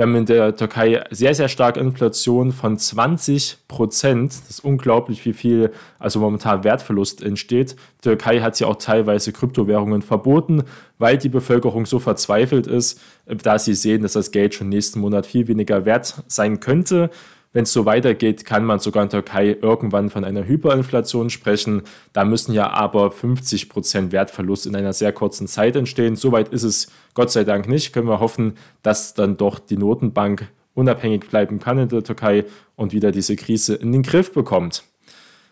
Wir 0.00 0.06
haben 0.06 0.16
in 0.16 0.24
der 0.24 0.56
Türkei 0.56 1.04
sehr, 1.10 1.34
sehr 1.34 1.48
starke 1.48 1.78
Inflation 1.78 2.52
von 2.52 2.78
20 2.78 3.58
Prozent. 3.68 4.32
Das 4.32 4.48
ist 4.48 4.64
unglaublich, 4.64 5.26
wie 5.26 5.34
viel 5.34 5.72
also 5.98 6.20
momentan 6.20 6.64
Wertverlust 6.64 7.22
entsteht. 7.22 7.72
Die 7.98 8.08
Türkei 8.08 8.40
hat 8.40 8.58
ja 8.60 8.66
auch 8.66 8.76
teilweise 8.76 9.30
Kryptowährungen 9.32 10.00
verboten, 10.00 10.62
weil 10.96 11.18
die 11.18 11.28
Bevölkerung 11.28 11.84
so 11.84 11.98
verzweifelt 11.98 12.66
ist, 12.66 12.98
da 13.26 13.58
sie 13.58 13.74
sehen, 13.74 14.00
dass 14.00 14.14
das 14.14 14.30
Geld 14.30 14.54
schon 14.54 14.70
nächsten 14.70 15.00
Monat 15.00 15.26
viel 15.26 15.48
weniger 15.48 15.84
wert 15.84 16.22
sein 16.28 16.60
könnte. 16.60 17.10
Wenn 17.52 17.64
es 17.64 17.72
so 17.72 17.84
weitergeht, 17.84 18.44
kann 18.44 18.64
man 18.64 18.78
sogar 18.78 19.02
in 19.02 19.08
der 19.08 19.24
Türkei 19.24 19.56
irgendwann 19.60 20.08
von 20.08 20.24
einer 20.24 20.46
Hyperinflation 20.46 21.30
sprechen. 21.30 21.82
Da 22.12 22.24
müssen 22.24 22.52
ja 22.52 22.70
aber 22.70 23.10
50 23.10 23.68
Prozent 23.68 24.12
Wertverlust 24.12 24.66
in 24.66 24.76
einer 24.76 24.92
sehr 24.92 25.12
kurzen 25.12 25.48
Zeit 25.48 25.74
entstehen. 25.74 26.14
Soweit 26.14 26.50
ist 26.50 26.62
es 26.62 26.92
Gott 27.14 27.32
sei 27.32 27.42
Dank 27.42 27.68
nicht. 27.68 27.92
Können 27.92 28.06
wir 28.06 28.20
hoffen, 28.20 28.56
dass 28.82 29.14
dann 29.14 29.36
doch 29.36 29.58
die 29.58 29.76
Notenbank 29.76 30.48
unabhängig 30.74 31.28
bleiben 31.28 31.58
kann 31.58 31.78
in 31.78 31.88
der 31.88 32.04
Türkei 32.04 32.44
und 32.76 32.92
wieder 32.92 33.10
diese 33.10 33.34
Krise 33.34 33.74
in 33.74 33.90
den 33.90 34.04
Griff 34.04 34.32
bekommt. 34.32 34.84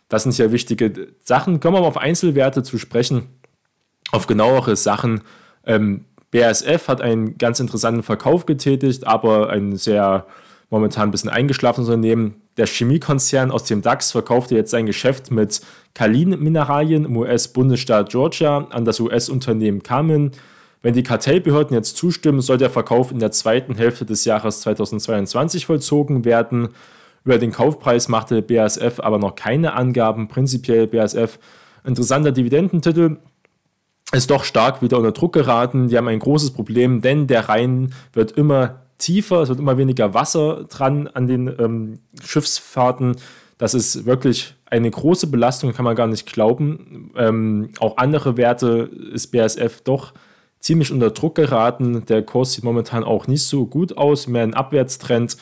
Das 0.09 0.23
sind 0.23 0.33
sehr 0.33 0.53
wichtige 0.53 1.09
Sachen. 1.23 1.59
Kommen 1.59 1.77
wir 1.77 1.81
mal 1.81 1.89
auf 1.89 1.99
Einzelwerte 1.99 2.63
zu 2.63 2.79
sprechen, 2.79 3.27
auf 4.13 4.29
genauere 4.29 4.77
Sachen. 4.77 5.23
Ähm, 5.67 6.05
BASF 6.31 6.87
hat 6.87 7.01
einen 7.01 7.39
ganz 7.39 7.59
interessanten 7.59 8.03
Verkauf 8.03 8.47
getätigt, 8.47 9.07
aber 9.07 9.51
ein 9.51 9.77
sehr 9.77 10.27
momentan 10.71 11.09
ein 11.09 11.11
bisschen 11.11 11.31
eingeschlafenes 11.31 11.89
Unternehmen. 11.89 12.43
Der 12.57 12.67
Chemiekonzern 12.67 13.51
aus 13.51 13.65
dem 13.65 13.83
DAX 13.83 14.13
verkaufte 14.13 14.55
jetzt 14.55 14.71
sein 14.71 14.87
Geschäft 14.87 15.31
mit 15.31 15.61
Kalin-Mineralien 15.95 17.05
im 17.05 17.17
US-Bundesstaat 17.17 18.11
Georgia 18.11 18.67
an 18.71 18.85
das 18.85 19.01
US-Unternehmen 19.01 19.83
Carmen. 19.83 20.33
Wenn 20.83 20.95
die 20.95 21.03
Kartellbehörden 21.03 21.75
jetzt 21.75 21.97
zustimmen, 21.97 22.41
soll 22.41 22.59
der 22.59 22.71
Verkauf 22.71 23.11
in 23.11 23.19
der 23.19 23.33
zweiten 23.33 23.75
Hälfte 23.75 24.05
des 24.05 24.25
Jahres 24.25 24.61
2022 24.61 25.67
vollzogen 25.67 26.25
werden. 26.25 26.69
Über 27.25 27.39
den 27.39 27.53
Kaufpreis 27.53 28.09
machte 28.09 28.43
BASF 28.43 29.01
aber 29.01 29.19
noch 29.19 29.35
keine 29.35 29.73
Angaben. 29.73 30.29
Prinzipiell 30.29 30.87
BASF 30.87 31.39
interessanter 31.85 32.33
Dividendentitel 32.33 33.17
ist 34.13 34.31
doch 34.31 34.45
stark 34.45 34.83
wieder 34.83 34.99
unter 34.99 35.13
Druck 35.13 35.33
geraten. 35.33 35.89
Die 35.89 35.97
haben 35.97 36.09
ein 36.09 36.19
großes 36.19 36.53
Problem, 36.53 37.01
denn 37.03 37.27
der 37.27 37.49
Rhein 37.49 37.93
wird 38.13 38.33
immer 38.33 38.83
tiefer, 38.99 39.43
es 39.43 39.49
wird 39.49 39.61
immer 39.61 39.79
weniger 39.79 40.15
Wasser 40.15 40.65
dran 40.69 41.07
an 41.07 41.27
den 41.27 41.49
ähm, 41.59 41.99
Schiffsfahrten. 42.23 43.17
Das 43.57 43.75
ist 43.75 44.05
wirklich 44.07 44.55
eine 44.67 44.91
große 44.91 45.29
Belastung, 45.29 45.73
kann 45.73 45.85
man 45.85 45.97
gar 45.97 46.07
nicht 46.07 46.31
glauben. 46.31 47.13
Ähm, 47.17 47.71
auch 47.81 47.97
andere 47.97 48.37
Werte 48.37 48.91
ist 49.13 49.29
BASF 49.29 49.81
doch 49.83 50.13
ziemlich 50.61 50.93
unter 50.93 51.11
Druck 51.11 51.37
geraten. 51.37 52.05
Der 52.07 52.23
Kurs 52.23 52.53
sieht 52.53 52.65
momentan 52.65 53.05
auch 53.05 53.27
nicht 53.27 53.45
so 53.45 53.67
gut 53.67 53.97
aus, 53.97 54.27
mehr 54.27 54.43
ein 54.43 54.55
Abwärtstrend. 54.55 55.37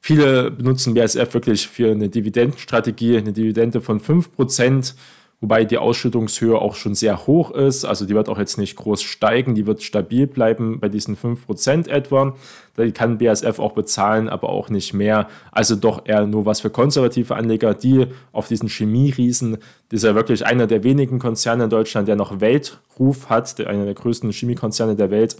Viele 0.00 0.50
benutzen 0.50 0.94
BASF 0.94 1.34
wirklich 1.34 1.66
für 1.68 1.90
eine 1.90 2.08
Dividendenstrategie, 2.08 3.18
eine 3.18 3.32
Dividende 3.32 3.80
von 3.80 4.00
5% 4.00 4.94
wobei 5.40 5.64
die 5.64 5.78
Ausschüttungshöhe 5.78 6.58
auch 6.58 6.74
schon 6.74 6.94
sehr 6.94 7.26
hoch 7.26 7.50
ist. 7.52 7.84
Also 7.84 8.06
die 8.06 8.14
wird 8.14 8.28
auch 8.28 8.38
jetzt 8.38 8.58
nicht 8.58 8.76
groß 8.76 9.02
steigen, 9.02 9.54
die 9.54 9.66
wird 9.66 9.82
stabil 9.82 10.26
bleiben 10.26 10.80
bei 10.80 10.88
diesen 10.88 11.16
5% 11.16 11.88
etwa. 11.88 12.34
Die 12.76 12.92
kann 12.92 13.18
BASF 13.18 13.58
auch 13.58 13.72
bezahlen, 13.72 14.28
aber 14.28 14.48
auch 14.48 14.68
nicht 14.68 14.94
mehr. 14.94 15.28
Also 15.52 15.76
doch 15.76 16.06
eher 16.06 16.26
nur 16.26 16.44
was 16.44 16.60
für 16.60 16.70
konservative 16.70 17.36
Anleger, 17.36 17.74
die 17.74 18.06
auf 18.32 18.48
diesen 18.48 18.68
Chemieriesen, 18.68 19.58
das 19.90 19.98
ist 20.00 20.04
ja 20.04 20.14
wirklich 20.14 20.44
einer 20.44 20.66
der 20.66 20.82
wenigen 20.82 21.18
Konzerne 21.18 21.64
in 21.64 21.70
Deutschland, 21.70 22.08
der 22.08 22.16
noch 22.16 22.40
Weltruf 22.40 23.28
hat, 23.28 23.60
einer 23.60 23.84
der 23.84 23.94
größten 23.94 24.30
Chemiekonzerne 24.32 24.96
der 24.96 25.10
Welt, 25.10 25.36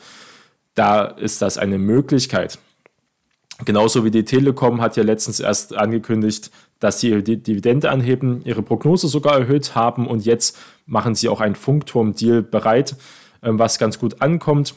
da 0.75 1.05
ist 1.05 1.43
das 1.43 1.59
eine 1.59 1.79
Möglichkeit. 1.79 2.59
Genauso 3.65 4.05
wie 4.05 4.11
die 4.11 4.25
Telekom 4.25 4.81
hat 4.81 4.97
ja 4.97 5.03
letztens 5.03 5.41
erst 5.41 5.77
angekündigt, 5.77 6.51
dass 6.79 7.01
sie 7.01 7.23
die 7.25 7.43
Dividende 7.43 7.91
anheben, 7.91 8.43
ihre 8.45 8.63
Prognose 8.63 9.09
sogar 9.09 9.37
erhöht 9.39 9.75
haben 9.75 10.07
und 10.07 10.25
jetzt 10.25 10.57
machen 10.87 11.15
sie 11.15 11.29
auch 11.29 11.41
einen 11.41 11.57
Funkturm-Deal 11.57 12.43
bereit, 12.43 12.95
ähm, 13.43 13.59
was 13.59 13.79
ganz 13.79 13.99
gut 13.99 14.23
ankommt. 14.23 14.75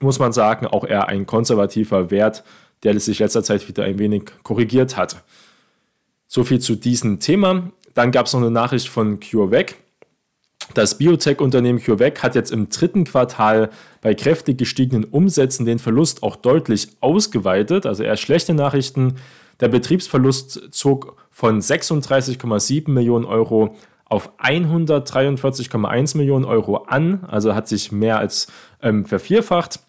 Muss 0.00 0.18
man 0.18 0.32
sagen, 0.32 0.66
auch 0.66 0.84
eher 0.84 1.06
ein 1.08 1.26
konservativer 1.26 2.10
Wert, 2.10 2.42
der 2.82 2.98
sich 2.98 3.20
letzter 3.20 3.44
Zeit 3.44 3.68
wieder 3.68 3.84
ein 3.84 3.98
wenig 3.98 4.24
korrigiert 4.42 4.96
hat. 4.96 5.22
So 6.26 6.42
viel 6.42 6.58
zu 6.58 6.74
diesem 6.74 7.20
Thema. 7.20 7.70
Dann 7.94 8.10
gab 8.10 8.26
es 8.26 8.32
noch 8.32 8.40
eine 8.40 8.50
Nachricht 8.50 8.88
von 8.88 9.20
CureVac. 9.20 9.76
Das 10.72 10.96
Biotech-Unternehmen 10.96 11.82
CureVac 11.82 12.22
hat 12.22 12.34
jetzt 12.34 12.50
im 12.50 12.70
dritten 12.70 13.04
Quartal 13.04 13.70
bei 14.00 14.14
kräftig 14.14 14.56
gestiegenen 14.56 15.04
Umsätzen 15.04 15.66
den 15.66 15.78
Verlust 15.78 16.22
auch 16.22 16.36
deutlich 16.36 16.88
ausgeweitet, 17.00 17.84
also 17.84 18.02
eher 18.02 18.16
schlechte 18.16 18.54
Nachrichten. 18.54 19.16
Der 19.60 19.68
Betriebsverlust 19.68 20.68
zog 20.70 21.16
von 21.30 21.60
36,7 21.60 22.90
Millionen 22.90 23.24
Euro 23.24 23.76
auf 24.06 24.30
143,1 24.38 26.16
Millionen 26.16 26.44
Euro 26.44 26.76
an, 26.76 27.24
also 27.28 27.54
hat 27.54 27.68
sich 27.68 27.92
mehr 27.92 28.18
als 28.18 28.46
ähm, 28.82 29.04
vervierfacht. 29.04 29.80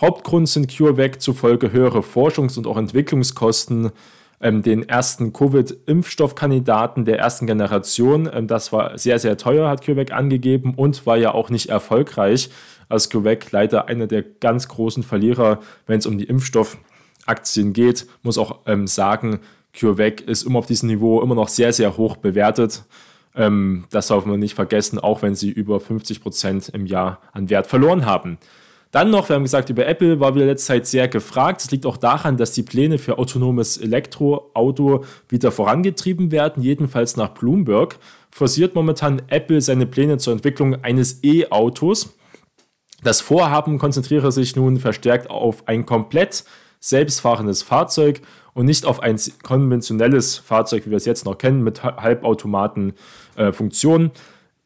Hauptgrund 0.00 0.48
sind 0.48 0.76
CureVac 0.76 1.20
zufolge 1.20 1.72
höhere 1.72 2.00
Forschungs- 2.00 2.58
und 2.58 2.66
auch 2.66 2.76
Entwicklungskosten 2.76 3.92
ähm, 4.40 4.62
den 4.62 4.88
ersten 4.88 5.32
Covid-Impfstoffkandidaten 5.32 7.04
der 7.04 7.18
ersten 7.18 7.46
Generation. 7.46 8.28
Ähm, 8.32 8.46
das 8.46 8.72
war 8.72 8.98
sehr, 8.98 9.18
sehr 9.18 9.36
teuer, 9.36 9.68
hat 9.68 9.84
CureVac 9.84 10.12
angegeben 10.12 10.74
und 10.74 11.06
war 11.06 11.16
ja 11.16 11.32
auch 11.32 11.50
nicht 11.50 11.68
erfolgreich. 11.68 12.50
Als 12.88 13.10
CureVac 13.10 13.50
leider 13.52 13.88
einer 13.88 14.06
der 14.06 14.22
ganz 14.22 14.68
großen 14.68 15.02
Verlierer, 15.02 15.60
wenn 15.86 15.98
es 15.98 16.06
um 16.06 16.18
die 16.18 16.24
Impfstoffaktien 16.24 17.72
geht. 17.72 18.06
Muss 18.22 18.38
auch 18.38 18.60
ähm, 18.66 18.86
sagen, 18.86 19.40
CureVac 19.78 20.20
ist 20.22 20.44
immer 20.44 20.60
auf 20.60 20.66
diesem 20.66 20.88
Niveau 20.88 21.22
immer 21.22 21.34
noch 21.34 21.48
sehr, 21.48 21.72
sehr 21.72 21.96
hoch 21.96 22.16
bewertet. 22.16 22.84
Ähm, 23.34 23.84
das 23.90 24.08
darf 24.08 24.24
man 24.24 24.38
nicht 24.38 24.54
vergessen, 24.54 24.98
auch 24.98 25.22
wenn 25.22 25.34
sie 25.34 25.50
über 25.50 25.80
50 25.80 26.20
Prozent 26.20 26.68
im 26.68 26.86
Jahr 26.86 27.20
an 27.32 27.50
Wert 27.50 27.66
verloren 27.66 28.06
haben. 28.06 28.38
Dann 28.94 29.10
noch, 29.10 29.28
wir 29.28 29.34
haben 29.34 29.42
gesagt, 29.42 29.68
über 29.70 29.88
Apple 29.88 30.20
war 30.20 30.36
wieder 30.36 30.46
letzte 30.46 30.68
Zeit 30.68 30.86
sehr 30.86 31.08
gefragt. 31.08 31.62
Es 31.62 31.70
liegt 31.72 31.84
auch 31.84 31.96
daran, 31.96 32.36
dass 32.36 32.52
die 32.52 32.62
Pläne 32.62 32.98
für 32.98 33.18
autonomes 33.18 33.76
Elektroauto 33.76 35.04
wieder 35.28 35.50
vorangetrieben 35.50 36.30
werden, 36.30 36.62
jedenfalls 36.62 37.16
nach 37.16 37.30
Bloomberg. 37.30 37.98
Forciert 38.30 38.76
momentan 38.76 39.20
Apple 39.26 39.60
seine 39.60 39.86
Pläne 39.86 40.18
zur 40.18 40.32
Entwicklung 40.32 40.84
eines 40.84 41.24
E-Autos. 41.24 42.14
Das 43.02 43.20
Vorhaben 43.20 43.78
konzentriere 43.78 44.30
sich 44.30 44.54
nun 44.54 44.78
verstärkt 44.78 45.28
auf 45.28 45.66
ein 45.66 45.86
komplett 45.86 46.44
selbstfahrendes 46.78 47.64
Fahrzeug 47.64 48.20
und 48.52 48.66
nicht 48.66 48.86
auf 48.86 49.00
ein 49.00 49.18
konventionelles 49.42 50.38
Fahrzeug, 50.38 50.86
wie 50.86 50.90
wir 50.90 50.98
es 50.98 51.04
jetzt 51.04 51.24
noch 51.24 51.36
kennen, 51.36 51.64
mit 51.64 51.82
Halbautomaten-Funktionen. 51.82 54.06
Äh, 54.06 54.10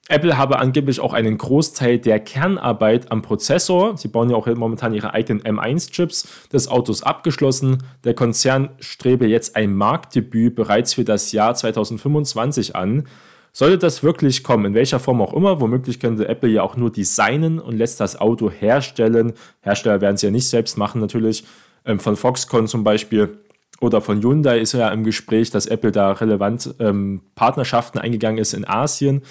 Apple 0.08 0.38
habe 0.38 0.58
angeblich 0.58 1.00
auch 1.00 1.12
einen 1.12 1.36
Großteil 1.36 1.98
der 1.98 2.18
Kernarbeit 2.18 3.12
am 3.12 3.20
Prozessor, 3.20 3.98
sie 3.98 4.08
bauen 4.08 4.30
ja 4.30 4.36
auch 4.36 4.46
momentan 4.46 4.94
ihre 4.94 5.12
eigenen 5.12 5.42
M1-Chips, 5.42 6.26
des 6.50 6.68
Autos 6.68 7.02
abgeschlossen. 7.02 7.82
Der 8.04 8.14
Konzern 8.14 8.70
strebe 8.80 9.26
jetzt 9.26 9.54
ein 9.54 9.74
Marktdebüt 9.74 10.54
bereits 10.54 10.94
für 10.94 11.04
das 11.04 11.32
Jahr 11.32 11.54
2025 11.54 12.74
an. 12.74 13.06
Sollte 13.52 13.76
das 13.76 14.02
wirklich 14.02 14.42
kommen, 14.44 14.66
in 14.66 14.74
welcher 14.74 14.98
Form 14.98 15.20
auch 15.20 15.34
immer, 15.34 15.60
womöglich 15.60 16.00
könnte 16.00 16.26
Apple 16.26 16.48
ja 16.48 16.62
auch 16.62 16.76
nur 16.76 16.90
designen 16.90 17.58
und 17.58 17.76
lässt 17.76 18.00
das 18.00 18.18
Auto 18.18 18.50
herstellen. 18.50 19.34
Hersteller 19.60 20.00
werden 20.00 20.14
es 20.14 20.22
ja 20.22 20.30
nicht 20.30 20.48
selbst 20.48 20.78
machen 20.78 21.00
natürlich, 21.02 21.44
ähm, 21.84 22.00
von 22.00 22.16
Foxconn 22.16 22.66
zum 22.66 22.82
Beispiel 22.82 23.38
oder 23.80 24.00
von 24.00 24.22
Hyundai 24.22 24.58
ist 24.58 24.72
ja 24.72 24.88
im 24.88 25.04
Gespräch, 25.04 25.50
dass 25.50 25.66
Apple 25.66 25.92
da 25.92 26.12
relevant 26.12 26.74
ähm, 26.80 27.20
Partnerschaften 27.34 27.98
eingegangen 27.98 28.38
ist 28.38 28.54
in 28.54 28.66
Asien. 28.66 29.22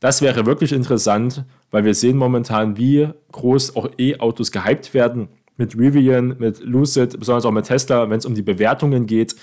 Das 0.00 0.22
wäre 0.22 0.46
wirklich 0.46 0.72
interessant, 0.72 1.44
weil 1.70 1.84
wir 1.84 1.94
sehen 1.94 2.16
momentan, 2.16 2.76
wie 2.76 3.08
groß 3.32 3.76
auch 3.76 3.88
E-Autos 3.98 4.52
gehypt 4.52 4.94
werden. 4.94 5.28
Mit 5.56 5.76
Rivian, 5.76 6.36
mit 6.38 6.60
Lucid, 6.60 7.18
besonders 7.18 7.44
auch 7.44 7.50
mit 7.50 7.66
Tesla, 7.66 8.08
wenn 8.08 8.18
es 8.18 8.26
um 8.26 8.34
die 8.34 8.42
Bewertungen 8.42 9.06
geht. 9.06 9.34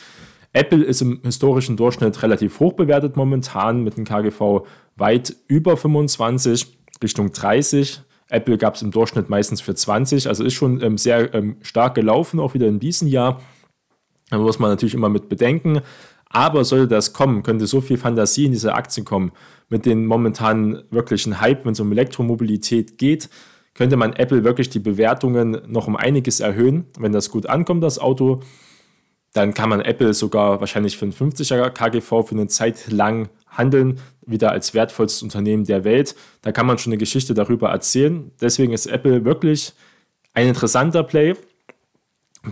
Apple 0.53 0.81
ist 0.81 1.01
im 1.01 1.19
historischen 1.23 1.75
Durchschnitt 1.75 2.23
relativ 2.23 2.61
hoch 2.61 2.73
bewertet 2.73 3.17
momentan 3.17 3.83
mit 3.83 3.97
einem 3.97 4.05
KGV 4.05 4.65
weit 4.95 5.35
über 5.49 5.75
25, 5.75 6.77
Richtung 7.03 7.33
30. 7.33 8.01
Apple 8.29 8.57
gab 8.57 8.75
es 8.75 8.81
im 8.81 8.91
Durchschnitt 8.91 9.29
meistens 9.29 9.59
für 9.59 9.75
20, 9.75 10.29
also 10.29 10.45
ist 10.45 10.53
schon 10.53 10.81
ähm, 10.81 10.97
sehr 10.97 11.33
ähm, 11.33 11.57
stark 11.61 11.95
gelaufen, 11.95 12.39
auch 12.39 12.53
wieder 12.53 12.67
in 12.67 12.79
diesem 12.79 13.09
Jahr. 13.09 13.41
Da 14.29 14.37
muss 14.37 14.57
man 14.57 14.69
natürlich 14.69 14.93
immer 14.93 15.09
mit 15.09 15.27
bedenken. 15.27 15.81
Aber 16.35 16.65
sollte 16.65 16.89
das 16.89 17.13
kommen, 17.13 17.43
könnte 17.43 17.65
so 17.65 17.79
viel 17.79 17.97
Fantasie 17.97 18.43
in 18.43 18.51
diese 18.51 18.73
Aktien 18.73 19.05
kommen, 19.05 19.31
mit 19.69 19.85
den 19.85 20.05
momentanen 20.05 20.83
wirklichen 20.91 21.39
Hype, 21.39 21.63
wenn 21.63 21.71
es 21.71 21.79
um 21.79 21.89
Elektromobilität 21.93 22.97
geht, 22.97 23.29
könnte 23.73 23.95
man 23.95 24.11
Apple 24.11 24.43
wirklich 24.43 24.67
die 24.67 24.79
Bewertungen 24.79 25.61
noch 25.67 25.87
um 25.87 25.95
einiges 25.95 26.41
erhöhen. 26.41 26.87
Wenn 26.99 27.13
das 27.13 27.29
gut 27.29 27.45
ankommt, 27.45 27.83
das 27.83 27.99
Auto, 27.99 28.41
dann 29.31 29.53
kann 29.53 29.69
man 29.69 29.79
Apple 29.79 30.13
sogar 30.13 30.59
wahrscheinlich 30.59 30.97
für 30.97 31.05
ein 31.05 31.13
50er 31.13 31.69
KGV 31.69 32.27
für 32.27 32.35
eine 32.35 32.47
Zeit 32.47 32.91
lang 32.91 33.29
handeln, 33.47 34.01
wieder 34.25 34.51
als 34.51 34.73
wertvollstes 34.73 35.23
Unternehmen 35.23 35.63
der 35.63 35.85
Welt. 35.85 36.17
Da 36.41 36.51
kann 36.51 36.65
man 36.65 36.77
schon 36.77 36.91
eine 36.91 36.97
Geschichte 36.97 37.33
darüber 37.33 37.69
erzählen. 37.69 38.31
Deswegen 38.41 38.73
ist 38.73 38.87
Apple 38.87 39.23
wirklich 39.23 39.71
ein 40.33 40.49
interessanter 40.49 41.03
Play. 41.03 41.35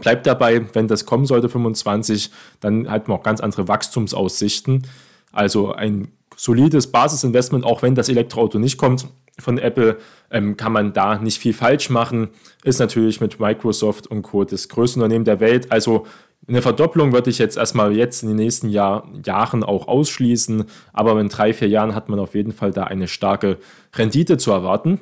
Bleibt 0.01 0.25
dabei, 0.27 0.65
wenn 0.73 0.87
das 0.87 1.05
kommen 1.05 1.25
sollte, 1.25 1.49
25, 1.49 2.31
dann 2.59 2.89
hat 2.89 3.07
man 3.07 3.17
auch 3.17 3.23
ganz 3.23 3.41
andere 3.41 3.67
Wachstumsaussichten. 3.67 4.87
Also 5.31 5.73
ein 5.73 6.09
solides 6.35 6.91
Basisinvestment, 6.91 7.65
auch 7.65 7.81
wenn 7.81 7.95
das 7.95 8.09
Elektroauto 8.09 8.59
nicht 8.59 8.77
kommt 8.77 9.07
von 9.39 9.57
Apple, 9.57 9.97
ähm, 10.31 10.57
kann 10.57 10.71
man 10.71 10.93
da 10.93 11.17
nicht 11.17 11.39
viel 11.39 11.53
falsch 11.53 11.89
machen. 11.89 12.29
Ist 12.63 12.79
natürlich 12.79 13.19
mit 13.21 13.39
Microsoft 13.39 14.07
und 14.07 14.21
Co. 14.21 14.43
das 14.43 14.69
größte 14.69 14.99
Unternehmen 14.99 15.25
der 15.25 15.39
Welt. 15.39 15.71
Also 15.71 16.05
eine 16.47 16.61
Verdopplung 16.61 17.13
würde 17.13 17.29
ich 17.29 17.37
jetzt 17.37 17.57
erstmal 17.57 17.93
jetzt 17.95 18.21
in 18.21 18.29
den 18.29 18.37
nächsten 18.37 18.69
Jahr, 18.69 19.07
Jahren 19.25 19.63
auch 19.63 19.87
ausschließen, 19.87 20.65
aber 20.91 21.19
in 21.19 21.29
drei, 21.29 21.53
vier 21.53 21.69
Jahren 21.69 21.95
hat 21.95 22.09
man 22.09 22.19
auf 22.19 22.35
jeden 22.35 22.51
Fall 22.51 22.71
da 22.71 22.83
eine 22.83 23.07
starke 23.07 23.57
Rendite 23.95 24.37
zu 24.37 24.51
erwarten. 24.51 24.99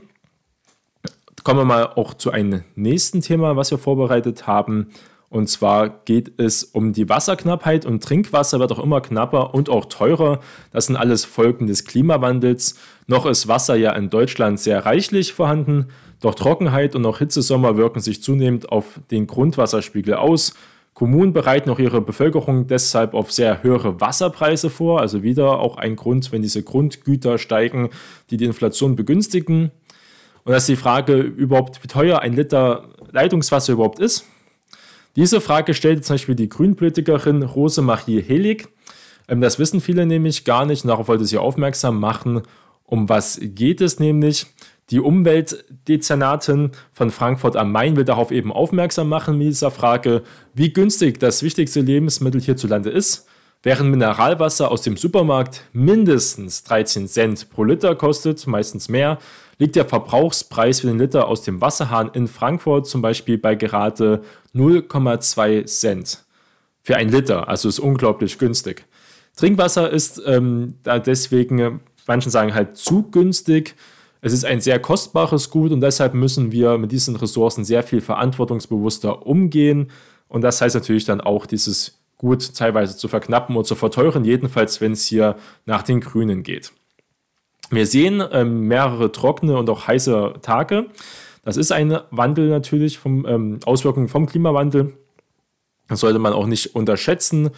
Kommen 1.43 1.59
wir 1.59 1.65
mal 1.65 1.85
auch 1.95 2.13
zu 2.13 2.29
einem 2.29 2.63
nächsten 2.75 3.21
Thema, 3.21 3.55
was 3.55 3.71
wir 3.71 3.79
vorbereitet 3.79 4.45
haben. 4.45 4.87
Und 5.29 5.47
zwar 5.47 5.89
geht 5.89 6.39
es 6.39 6.63
um 6.63 6.93
die 6.93 7.09
Wasserknappheit 7.09 7.85
und 7.85 8.03
Trinkwasser 8.03 8.59
wird 8.59 8.71
auch 8.73 8.83
immer 8.83 9.01
knapper 9.01 9.53
und 9.55 9.69
auch 9.69 9.85
teurer. 9.85 10.39
Das 10.71 10.85
sind 10.85 10.97
alles 10.97 11.25
Folgen 11.25 11.67
des 11.67 11.85
Klimawandels. 11.85 12.77
Noch 13.07 13.25
ist 13.25 13.47
Wasser 13.47 13.75
ja 13.75 13.93
in 13.93 14.09
Deutschland 14.09 14.59
sehr 14.59 14.85
reichlich 14.85 15.33
vorhanden, 15.33 15.87
doch 16.19 16.35
Trockenheit 16.35 16.95
und 16.95 17.05
auch 17.05 17.19
Hitzesommer 17.19 17.77
wirken 17.77 18.01
sich 18.01 18.21
zunehmend 18.21 18.71
auf 18.71 18.99
den 19.09 19.25
Grundwasserspiegel 19.25 20.15
aus. 20.15 20.53
Kommunen 20.93 21.33
bereiten 21.33 21.69
auch 21.69 21.79
ihre 21.79 22.01
Bevölkerung 22.01 22.67
deshalb 22.67 23.13
auf 23.13 23.31
sehr 23.31 23.63
höhere 23.63 24.01
Wasserpreise 24.01 24.69
vor, 24.69 24.99
also 24.99 25.23
wieder 25.23 25.59
auch 25.59 25.77
ein 25.77 25.95
Grund, 25.95 26.31
wenn 26.31 26.41
diese 26.41 26.61
Grundgüter 26.61 27.37
steigen, 27.37 27.89
die 28.29 28.37
die 28.37 28.45
Inflation 28.45 28.95
begünstigen. 28.95 29.71
Und 30.43 30.53
das 30.53 30.63
ist 30.63 30.69
die 30.69 30.75
Frage 30.75 31.15
überhaupt, 31.15 31.83
wie 31.83 31.87
teuer 31.87 32.19
ein 32.19 32.33
Liter 32.33 32.89
Leitungswasser 33.11 33.73
überhaupt 33.73 33.99
ist. 33.99 34.25
Diese 35.15 35.41
Frage 35.41 35.73
stellte 35.73 36.01
zum 36.01 36.15
Beispiel 36.15 36.35
die 36.35 36.49
Grünpolitikerin 36.49 37.43
Rosemarie 37.43 38.21
Helig. 38.21 38.69
Ähm, 39.27 39.41
das 39.41 39.59
wissen 39.59 39.81
viele 39.81 40.05
nämlich 40.05 40.45
gar 40.45 40.65
nicht. 40.65 40.85
Darauf 40.85 41.07
wollte 41.07 41.25
sie 41.25 41.37
aufmerksam 41.37 41.99
machen. 41.99 42.43
Um 42.85 43.09
was 43.09 43.39
geht 43.41 43.81
es 43.81 43.99
nämlich? 43.99 44.47
Die 44.89 44.99
Umweltdezernatin 44.99 46.71
von 46.91 47.11
Frankfurt 47.11 47.55
am 47.55 47.71
Main 47.71 47.95
will 47.95 48.03
darauf 48.03 48.31
eben 48.31 48.51
aufmerksam 48.51 49.07
machen 49.07 49.37
mit 49.37 49.47
dieser 49.47 49.71
Frage, 49.71 50.23
wie 50.53 50.73
günstig 50.73 51.17
das 51.19 51.43
wichtigste 51.43 51.79
Lebensmittel 51.79 52.41
hierzulande 52.41 52.89
ist. 52.89 53.27
Während 53.63 53.91
Mineralwasser 53.91 54.71
aus 54.71 54.81
dem 54.81 54.97
Supermarkt 54.97 55.65
mindestens 55.71 56.63
13 56.63 57.07
Cent 57.07 57.49
pro 57.51 57.63
Liter 57.63 57.95
kostet, 57.95 58.47
meistens 58.47 58.89
mehr, 58.89 59.19
liegt 59.59 59.75
der 59.75 59.85
Verbrauchspreis 59.85 60.79
für 60.79 60.87
den 60.87 60.97
Liter 60.97 61.27
aus 61.27 61.43
dem 61.43 61.61
Wasserhahn 61.61 62.09
in 62.13 62.27
Frankfurt 62.27 62.87
zum 62.87 63.03
Beispiel 63.03 63.37
bei 63.37 63.53
gerade 63.53 64.23
0,2 64.55 65.65
Cent 65.65 66.23
für 66.81 66.95
ein 66.95 67.09
Liter. 67.09 67.47
Also 67.47 67.69
ist 67.69 67.77
unglaublich 67.77 68.39
günstig. 68.39 68.85
Trinkwasser 69.35 69.91
ist 69.91 70.19
ähm, 70.25 70.73
da 70.81 70.97
deswegen, 70.97 71.81
manchen 72.07 72.31
sagen 72.31 72.55
halt 72.55 72.77
zu 72.77 73.03
günstig, 73.11 73.75
es 74.21 74.33
ist 74.33 74.43
ein 74.43 74.61
sehr 74.61 74.79
kostbares 74.79 75.51
Gut 75.51 75.71
und 75.71 75.81
deshalb 75.81 76.15
müssen 76.15 76.51
wir 76.51 76.79
mit 76.79 76.91
diesen 76.91 77.15
Ressourcen 77.15 77.63
sehr 77.63 77.83
viel 77.83 78.01
verantwortungsbewusster 78.01 79.27
umgehen. 79.27 79.91
Und 80.27 80.41
das 80.41 80.61
heißt 80.61 80.75
natürlich 80.75 81.05
dann 81.05 81.21
auch, 81.21 81.45
dieses 81.45 82.00
Gut 82.21 82.53
teilweise 82.53 82.95
zu 82.95 83.07
verknappen 83.07 83.55
und 83.55 83.65
zu 83.65 83.73
verteuern, 83.73 84.23
jedenfalls 84.23 84.79
wenn 84.79 84.91
es 84.91 85.07
hier 85.07 85.37
nach 85.65 85.81
den 85.81 86.01
Grünen 86.01 86.43
geht. 86.43 86.71
Wir 87.71 87.87
sehen 87.87 88.23
ähm, 88.31 88.67
mehrere 88.67 89.11
trockene 89.11 89.57
und 89.57 89.67
auch 89.71 89.87
heiße 89.87 90.33
Tage. 90.43 90.85
Das 91.43 91.57
ist 91.57 91.71
ein 91.71 91.97
Wandel 92.11 92.49
natürlich, 92.49 92.99
vom, 92.99 93.25
ähm, 93.25 93.59
Auswirkungen 93.65 94.07
vom 94.07 94.27
Klimawandel. 94.27 94.93
Das 95.87 96.01
sollte 96.01 96.19
man 96.19 96.33
auch 96.33 96.45
nicht 96.45 96.75
unterschätzen. 96.75 97.49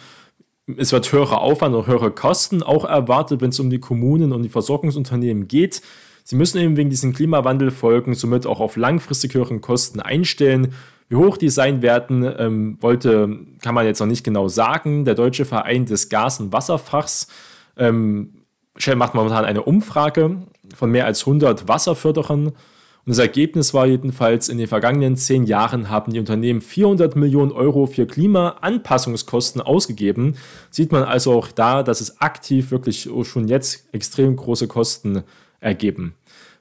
Es 0.78 0.92
wird 0.92 1.12
höherer 1.12 1.42
Aufwand 1.42 1.74
und 1.74 1.86
höhere 1.86 2.10
Kosten 2.10 2.62
auch 2.62 2.86
erwartet, 2.86 3.42
wenn 3.42 3.50
es 3.50 3.60
um 3.60 3.68
die 3.68 3.80
Kommunen 3.80 4.32
und 4.32 4.44
die 4.44 4.48
Versorgungsunternehmen 4.48 5.46
geht. 5.46 5.82
Sie 6.22 6.36
müssen 6.36 6.56
eben 6.56 6.78
wegen 6.78 6.88
diesem 6.88 7.12
Klimawandel 7.12 7.70
folgen, 7.70 8.14
somit 8.14 8.46
auch 8.46 8.60
auf 8.60 8.76
langfristig 8.76 9.34
höheren 9.34 9.60
Kosten 9.60 10.00
einstellen. 10.00 10.72
Wie 11.08 11.16
hoch 11.16 11.36
die 11.36 11.50
sein 11.50 11.82
werden, 11.82 12.28
ähm, 12.38 12.78
wollte, 12.80 13.38
kann 13.62 13.74
man 13.74 13.86
jetzt 13.86 14.00
noch 14.00 14.06
nicht 14.06 14.24
genau 14.24 14.48
sagen. 14.48 15.04
Der 15.04 15.14
Deutsche 15.14 15.44
Verein 15.44 15.86
des 15.86 16.08
Gas- 16.08 16.40
und 16.40 16.52
Wasserfachs 16.52 17.28
ähm, 17.76 18.44
macht 18.96 19.14
momentan 19.14 19.44
eine 19.44 19.62
Umfrage 19.62 20.42
von 20.74 20.90
mehr 20.90 21.06
als 21.06 21.20
100 21.20 21.68
Wasserförderern. 21.68 22.52
Und 23.06 23.10
das 23.10 23.18
Ergebnis 23.18 23.74
war 23.74 23.84
jedenfalls, 23.86 24.48
in 24.48 24.56
den 24.56 24.66
vergangenen 24.66 25.16
zehn 25.16 25.44
Jahren 25.44 25.90
haben 25.90 26.12
die 26.12 26.18
Unternehmen 26.18 26.62
400 26.62 27.16
Millionen 27.16 27.52
Euro 27.52 27.84
für 27.84 28.06
Klimaanpassungskosten 28.06 29.60
ausgegeben. 29.60 30.36
Sieht 30.70 30.90
man 30.90 31.02
also 31.02 31.34
auch 31.34 31.48
da, 31.48 31.82
dass 31.82 32.00
es 32.00 32.22
aktiv 32.22 32.70
wirklich 32.70 33.10
schon 33.24 33.46
jetzt 33.46 33.86
extrem 33.92 34.34
große 34.36 34.68
Kosten 34.68 35.22
ergeben. 35.60 36.14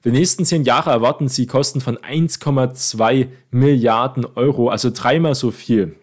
Für 0.03 0.11
die 0.11 0.19
nächsten 0.19 0.43
zehn 0.43 0.63
Jahre 0.65 0.89
erwarten 0.89 1.29
sie 1.29 1.45
Kosten 1.45 1.79
von 1.79 1.95
1,2 1.97 3.29
Milliarden 3.51 4.25
Euro, 4.35 4.67
also 4.67 4.89
dreimal 4.93 5.33
so 5.33 5.49
viel. 5.49 5.95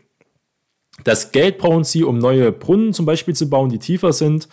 Das 1.05 1.33
Geld 1.33 1.59
brauchen 1.59 1.85
sie, 1.85 2.03
um 2.03 2.17
neue 2.17 2.51
Brunnen 2.51 2.95
zum 2.95 3.05
Beispiel 3.05 3.35
zu 3.35 3.51
bauen, 3.51 3.69
die 3.69 3.79
tiefer 3.79 4.15
sind 4.15 4.49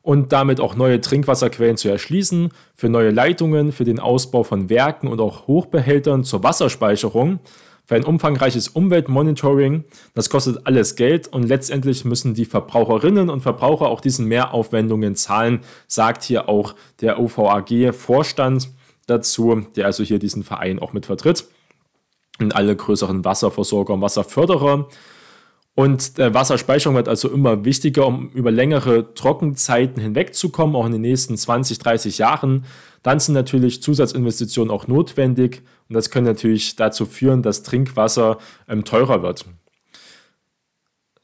und 0.00 0.32
damit 0.32 0.58
auch 0.58 0.74
neue 0.74 1.02
Trinkwasserquellen 1.02 1.76
zu 1.76 1.90
erschließen, 1.90 2.48
für 2.74 2.88
neue 2.88 3.10
Leitungen, 3.10 3.72
für 3.72 3.84
den 3.84 4.00
Ausbau 4.00 4.42
von 4.42 4.70
Werken 4.70 5.08
und 5.08 5.20
auch 5.20 5.46
Hochbehältern 5.46 6.24
zur 6.24 6.42
Wasserspeicherung 6.42 7.40
für 7.84 7.94
ein 7.94 8.04
umfangreiches 8.04 8.68
Umweltmonitoring. 8.68 9.84
Das 10.14 10.30
kostet 10.30 10.66
alles 10.66 10.96
Geld 10.96 11.28
und 11.28 11.42
letztendlich 11.42 12.06
müssen 12.06 12.32
die 12.32 12.46
Verbraucherinnen 12.46 13.28
und 13.28 13.42
Verbraucher 13.42 13.88
auch 13.88 14.00
diesen 14.00 14.26
Mehraufwendungen 14.26 15.14
zahlen, 15.14 15.60
sagt 15.86 16.22
hier 16.22 16.48
auch 16.48 16.74
der 17.02 17.20
OVAG-Vorstand 17.20 18.77
dazu, 19.08 19.66
der 19.76 19.86
also 19.86 20.04
hier 20.04 20.18
diesen 20.18 20.44
Verein 20.44 20.78
auch 20.78 20.92
mit 20.92 21.06
vertritt. 21.06 21.46
Und 22.40 22.54
alle 22.54 22.76
größeren 22.76 23.24
Wasserversorger 23.24 23.94
und 23.94 24.00
Wasserförderer 24.00 24.88
und 25.78 26.18
der 26.18 26.34
Wasserspeicherung 26.34 26.96
wird 26.96 27.06
also 27.06 27.28
immer 27.28 27.64
wichtiger, 27.64 28.04
um 28.04 28.30
über 28.30 28.50
längere 28.50 29.14
Trockenzeiten 29.14 30.02
hinwegzukommen, 30.02 30.74
auch 30.74 30.86
in 30.86 30.90
den 30.90 31.02
nächsten 31.02 31.36
20, 31.36 31.78
30 31.78 32.18
Jahren. 32.18 32.64
Dann 33.04 33.20
sind 33.20 33.34
natürlich 33.34 33.80
Zusatzinvestitionen 33.80 34.72
auch 34.72 34.88
notwendig 34.88 35.62
und 35.88 35.94
das 35.94 36.10
kann 36.10 36.24
natürlich 36.24 36.74
dazu 36.74 37.06
führen, 37.06 37.42
dass 37.44 37.62
Trinkwasser 37.62 38.38
ähm, 38.68 38.84
teurer 38.84 39.22
wird. 39.22 39.44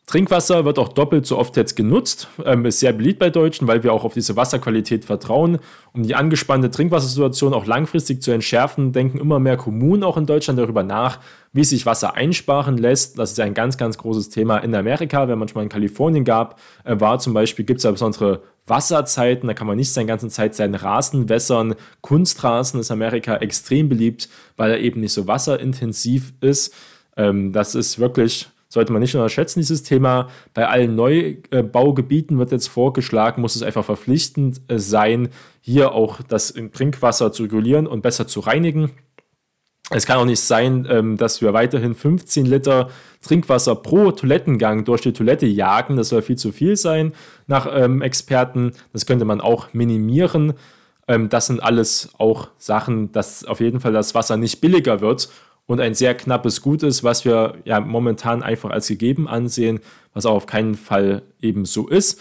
Trinkwasser 0.07 0.67
wird 0.67 0.79
auch 0.79 0.91
doppelt 0.91 1.25
so 1.25 1.39
oft 1.39 1.57
jetzt 1.57 1.77
genutzt, 1.77 2.29
ähm, 2.45 2.67
ist 2.67 2.81
sehr 2.81 2.93
beliebt 2.93 3.19
bei 3.19 3.31
Deutschen, 3.31 3.67
weil 3.67 3.83
wir 3.83 3.93
auch 3.93 4.05
auf 4.05 4.13
diese 4.13 4.37
Wasserqualität 4.37 5.07
vertrauen. 5.07 5.59
Um 5.95 6.03
die 6.03 6.15
angespannte 6.15 6.71
Trinkwassersituation 6.71 7.55
auch 7.55 7.65
langfristig 7.65 8.23
zu 8.23 8.31
entschärfen, 8.31 8.93
denken 8.93 9.17
immer 9.17 9.41
mehr 9.41 9.57
Kommunen 9.57 10.05
auch 10.05 10.19
in 10.19 10.27
Deutschland 10.27 10.59
darüber 10.59 10.83
nach, 10.83 11.21
wie 11.55 11.65
sich 11.65 11.87
Wasser 11.87 12.15
einsparen 12.15 12.77
lässt. 12.77 13.19
Das 13.19 13.33
ist 13.33 13.41
ein 13.41 13.55
ganz, 13.55 13.79
ganz 13.79 13.97
großes 13.97 14.29
Thema 14.29 14.59
in 14.59 14.75
Amerika. 14.75 15.27
Wenn 15.27 15.39
man 15.39 15.49
schon 15.49 15.57
mal 15.57 15.63
in 15.63 15.71
Kalifornien 15.71 16.25
gab, 16.25 16.61
äh, 16.85 17.01
war 17.01 17.19
zum 17.19 17.33
Beispiel, 17.33 17.65
gibt 17.65 17.79
es 17.79 17.85
ja 17.85 17.91
besondere 17.91 18.43
Wasserzeiten, 18.67 19.47
da 19.47 19.55
kann 19.55 19.67
man 19.67 19.77
nicht 19.77 19.93
seine 19.93 20.07
ganze 20.07 20.29
Zeit 20.29 20.55
seinen 20.55 20.75
Rasen 20.75 21.31
wässern. 21.31 21.77
Kunstrasen 22.03 22.79
ist 22.79 22.91
Amerika 22.91 23.37
extrem 23.37 23.89
beliebt, 23.89 24.29
weil 24.59 24.71
er 24.71 24.81
eben 24.81 25.01
nicht 25.01 25.13
so 25.15 25.27
wasserintensiv 25.27 26.35
ist. 26.43 26.75
Ähm, 27.17 27.53
das 27.53 27.75
ist 27.75 27.99
wirklich 27.99 28.49
sollte 28.75 28.93
man 28.93 29.01
nicht 29.01 29.15
unterschätzen, 29.15 29.61
dieses 29.61 29.83
Thema. 29.83 30.29
Bei 30.53 30.69
allen 30.69 30.95
Neubaugebieten 30.97 32.39
wird 32.39 32.53
jetzt 32.53 32.67
vorgeschlagen, 32.67 33.41
muss 33.41 33.57
es 33.57 33.63
einfach 33.63 33.85
verpflichtend 33.85 34.61
äh, 34.69 34.79
sein, 34.79 35.29
hier 35.61 35.93
auch 35.93 36.21
das 36.23 36.53
Trinkwasser 36.53 37.33
zu 37.33 37.45
regulieren 37.45 37.87
und 37.87 38.03
besser 38.03 38.27
zu 38.27 38.41
reinigen. 38.41 38.91
Es 39.91 40.07
kann 40.07 40.19
auch 40.19 40.25
nicht 40.25 40.41
sein, 40.41 40.87
ähm, 40.91 41.17
dass 41.17 41.41
wir 41.41 41.53
weiterhin 41.53 41.95
15 41.95 42.47
Liter 42.47 42.91
Trinkwasser 43.23 43.77
pro 43.77 44.11
Toilettengang 44.11 44.85
durch 44.85 45.03
die 45.03 45.13
Toilette 45.13 45.47
jagen. 45.47 45.97
Das 45.97 46.09
soll 46.09 46.23
viel 46.23 46.37
zu 46.37 46.53
viel 46.53 46.77
sein 46.77 47.13
nach 47.47 47.69
ähm, 47.71 48.03
Experten. 48.03 48.73
Das 48.93 49.07
könnte 49.07 49.25
man 49.25 49.41
auch 49.41 49.73
minimieren. 49.73 50.55
Ähm, 51.07 51.29
das 51.29 51.47
sind 51.47 51.63
alles 51.63 52.11
auch 52.19 52.49
Sachen, 52.59 53.13
dass 53.13 53.45
auf 53.45 53.61
jeden 53.61 53.81
Fall 53.81 53.93
das 53.93 54.15
Wasser 54.15 54.37
nicht 54.37 54.61
billiger 54.61 55.01
wird 55.01 55.29
und 55.67 55.81
ein 55.81 55.95
sehr 55.95 56.15
knappes 56.15 56.61
Gut 56.61 56.83
ist, 56.83 57.05
was 57.05 57.25
wir 57.25 57.55
ja 57.65 57.81
momentan 57.81 58.43
einfach 58.43 58.71
als 58.71 58.89
gegeben 58.89 59.29
ansehen, 59.29 59.81
was 60.13 60.27
auch 60.27 60.35
auf 60.35 60.47
keinen 60.47 60.75
Fall 60.75 61.23
eben 61.41 61.65
so 61.65 61.89
ist. 61.89 62.21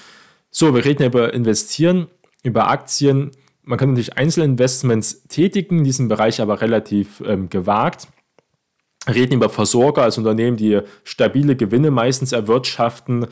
So, 0.50 0.74
wir 0.74 0.86
reden 0.86 1.04
über 1.06 1.34
Investieren, 1.34 2.08
über 2.44 2.70
Aktien. 2.70 3.32
Man 3.64 3.78
kann 3.78 3.90
natürlich 3.90 4.18
Einzelinvestments 4.18 5.28
tätigen, 5.28 5.80
in 5.80 5.84
diesem 5.84 6.08
Bereich 6.08 6.42
aber 6.42 6.62
relativ 6.62 7.22
ähm, 7.26 7.50
gewagt. 7.50 8.08
Wir 9.06 9.16
reden 9.16 9.34
über 9.34 9.50
Versorger 9.50 10.04
als 10.04 10.18
Unternehmen, 10.18 10.56
die 10.56 10.80
stabile 11.04 11.56
Gewinne 11.56 11.92
meistens 11.92 12.32
erwirtschaften, 12.32 13.28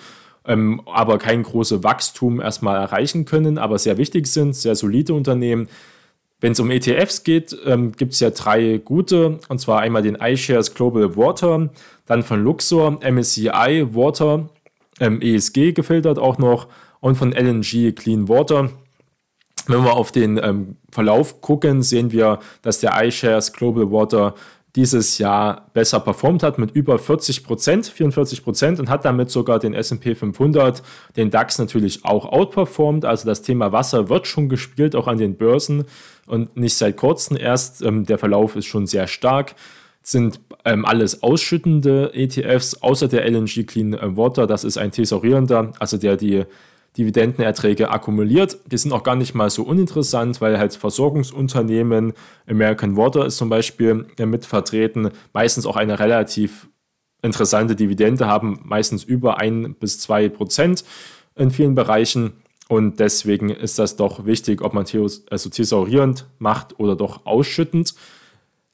ähm, 0.45 0.81
aber 0.85 1.17
kein 1.17 1.43
großes 1.43 1.83
Wachstum 1.83 2.41
erstmal 2.41 2.77
erreichen 2.77 3.25
können, 3.25 3.57
aber 3.57 3.77
sehr 3.77 3.97
wichtig 3.97 4.27
sind, 4.27 4.55
sehr 4.55 4.75
solide 4.75 5.13
Unternehmen. 5.13 5.69
Wenn 6.41 6.53
es 6.53 6.59
um 6.59 6.71
ETFs 6.71 7.23
geht, 7.23 7.55
ähm, 7.65 7.91
gibt 7.91 8.13
es 8.13 8.19
ja 8.19 8.31
drei 8.31 8.81
gute, 8.83 9.39
und 9.47 9.61
zwar 9.61 9.79
einmal 9.79 10.01
den 10.01 10.15
iShares 10.15 10.73
Global 10.73 11.15
Water, 11.15 11.69
dann 12.07 12.23
von 12.23 12.43
Luxor 12.43 12.99
MSCI 12.99 13.85
Water, 13.93 14.49
ähm, 14.99 15.21
ESG 15.21 15.71
gefiltert 15.71 16.17
auch 16.17 16.39
noch 16.39 16.67
und 16.99 17.15
von 17.15 17.31
LNG 17.31 17.93
Clean 17.93 18.27
Water. 18.27 18.71
Wenn 19.67 19.83
wir 19.83 19.93
auf 19.93 20.11
den 20.11 20.39
ähm, 20.41 20.77
Verlauf 20.91 21.41
gucken, 21.41 21.83
sehen 21.83 22.11
wir, 22.11 22.39
dass 22.63 22.79
der 22.79 22.93
iShares 23.05 23.53
Global 23.53 23.91
Water 23.91 24.33
dieses 24.75 25.17
Jahr 25.17 25.69
besser 25.73 25.99
performt 25.99 26.43
hat 26.43 26.57
mit 26.57 26.71
über 26.71 26.97
40 26.97 27.43
Prozent, 27.43 27.87
44 27.87 28.43
Prozent 28.43 28.79
und 28.79 28.89
hat 28.89 29.03
damit 29.03 29.29
sogar 29.29 29.59
den 29.59 29.73
S&P 29.73 30.15
500, 30.15 30.81
den 31.17 31.29
DAX 31.29 31.59
natürlich 31.59 32.05
auch 32.05 32.25
outperformed. 32.25 33.03
Also 33.03 33.25
das 33.25 33.41
Thema 33.41 33.71
Wasser 33.73 34.07
wird 34.07 34.27
schon 34.27 34.47
gespielt, 34.47 34.95
auch 34.95 35.07
an 35.07 35.17
den 35.17 35.35
Börsen 35.35 35.85
und 36.25 36.55
nicht 36.55 36.75
seit 36.75 36.95
kurzem 36.95 37.35
erst. 37.35 37.81
Ähm, 37.81 38.05
der 38.05 38.17
Verlauf 38.17 38.55
ist 38.55 38.65
schon 38.65 38.87
sehr 38.87 39.07
stark. 39.07 39.55
Sind 40.03 40.39
ähm, 40.63 40.85
alles 40.85 41.21
ausschüttende 41.21 42.13
ETFs, 42.13 42.81
außer 42.81 43.07
der 43.07 43.29
LNG 43.29 43.65
Clean 43.67 43.97
Water. 44.15 44.47
Das 44.47 44.63
ist 44.63 44.77
ein 44.77 44.91
tesorierender, 44.91 45.73
also 45.79 45.97
der 45.97 46.15
die 46.15 46.45
Dividendenerträge 46.97 47.89
akkumuliert. 47.89 48.59
Die 48.71 48.77
sind 48.77 48.91
auch 48.91 49.03
gar 49.03 49.15
nicht 49.15 49.33
mal 49.33 49.49
so 49.49 49.63
uninteressant, 49.63 50.41
weil 50.41 50.57
halt 50.57 50.75
Versorgungsunternehmen, 50.75 52.13
American 52.47 52.97
Water 52.97 53.25
ist 53.25 53.37
zum 53.37 53.49
Beispiel 53.49 54.05
mit 54.17 54.45
vertreten, 54.45 55.11
meistens 55.33 55.65
auch 55.65 55.77
eine 55.77 55.99
relativ 55.99 56.67
interessante 57.21 57.75
Dividende 57.75 58.27
haben, 58.27 58.59
meistens 58.63 59.03
über 59.03 59.39
ein 59.39 59.75
bis 59.75 59.99
zwei 59.99 60.27
Prozent 60.27 60.83
in 61.35 61.51
vielen 61.51 61.75
Bereichen. 61.75 62.33
Und 62.67 62.99
deswegen 62.99 63.49
ist 63.49 63.79
das 63.79 63.95
doch 63.95 64.25
wichtig, 64.25 64.61
ob 64.61 64.73
man 64.73 64.85
also 65.29 65.49
thesaurierend 65.49 66.25
macht 66.39 66.79
oder 66.79 66.95
doch 66.95 67.25
ausschüttend. 67.25 67.95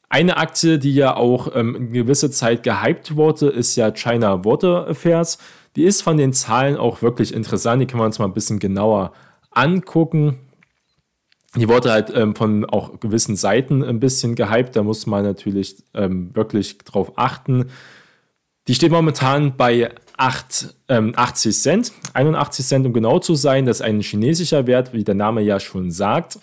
Eine 0.10 0.38
Aktie, 0.38 0.80
die 0.80 0.94
ja 0.94 1.16
auch 1.16 1.54
ähm, 1.54 1.76
eine 1.76 1.90
gewisse 1.90 2.32
Zeit 2.32 2.64
gehypt 2.64 3.16
wurde, 3.16 3.50
ist 3.50 3.76
ja 3.76 3.92
China 3.92 4.46
Water 4.46 4.88
Affairs. 4.88 5.38
Die 5.76 5.84
ist 5.84 6.02
von 6.02 6.18
den 6.18 6.34
Zahlen 6.34 6.78
auch 6.78 7.02
wirklich 7.02 7.34
interessant. 7.34 7.82
Die 7.82 7.88
können 7.88 8.02
wir 8.02 8.06
uns 8.06 8.20
mal 8.20 8.26
ein 8.26 8.34
bisschen 8.34 8.60
genauer 8.60 9.12
angucken. 9.52 10.40
Die 11.56 11.68
wurde 11.68 11.92
halt 11.92 12.12
ähm, 12.16 12.36
von 12.36 12.66
auch 12.66 13.00
gewissen 13.00 13.36
Seiten 13.36 13.84
ein 13.84 14.00
bisschen 14.00 14.36
gehypt. 14.36 14.76
Da 14.76 14.84
muss 14.84 15.08
man 15.08 15.24
natürlich 15.24 15.76
ähm, 15.94 16.36
wirklich 16.36 16.78
drauf 16.80 17.14
achten. 17.16 17.70
Die 18.68 18.76
steht 18.76 18.92
momentan 18.92 19.56
bei 19.56 19.92
8, 20.18 20.76
ähm, 20.90 21.14
80 21.16 21.58
Cent, 21.58 21.92
81 22.14 22.66
Cent, 22.66 22.86
um 22.86 22.94
genau 22.94 23.20
zu 23.20 23.36
sein. 23.36 23.66
Das 23.66 23.78
ist 23.78 23.86
ein 23.86 24.02
chinesischer 24.02 24.68
Wert, 24.68 24.94
wie 24.94 25.04
der 25.04 25.16
Name 25.16 25.42
ja 25.42 25.60
schon 25.60 25.92
sagt. 25.92 26.40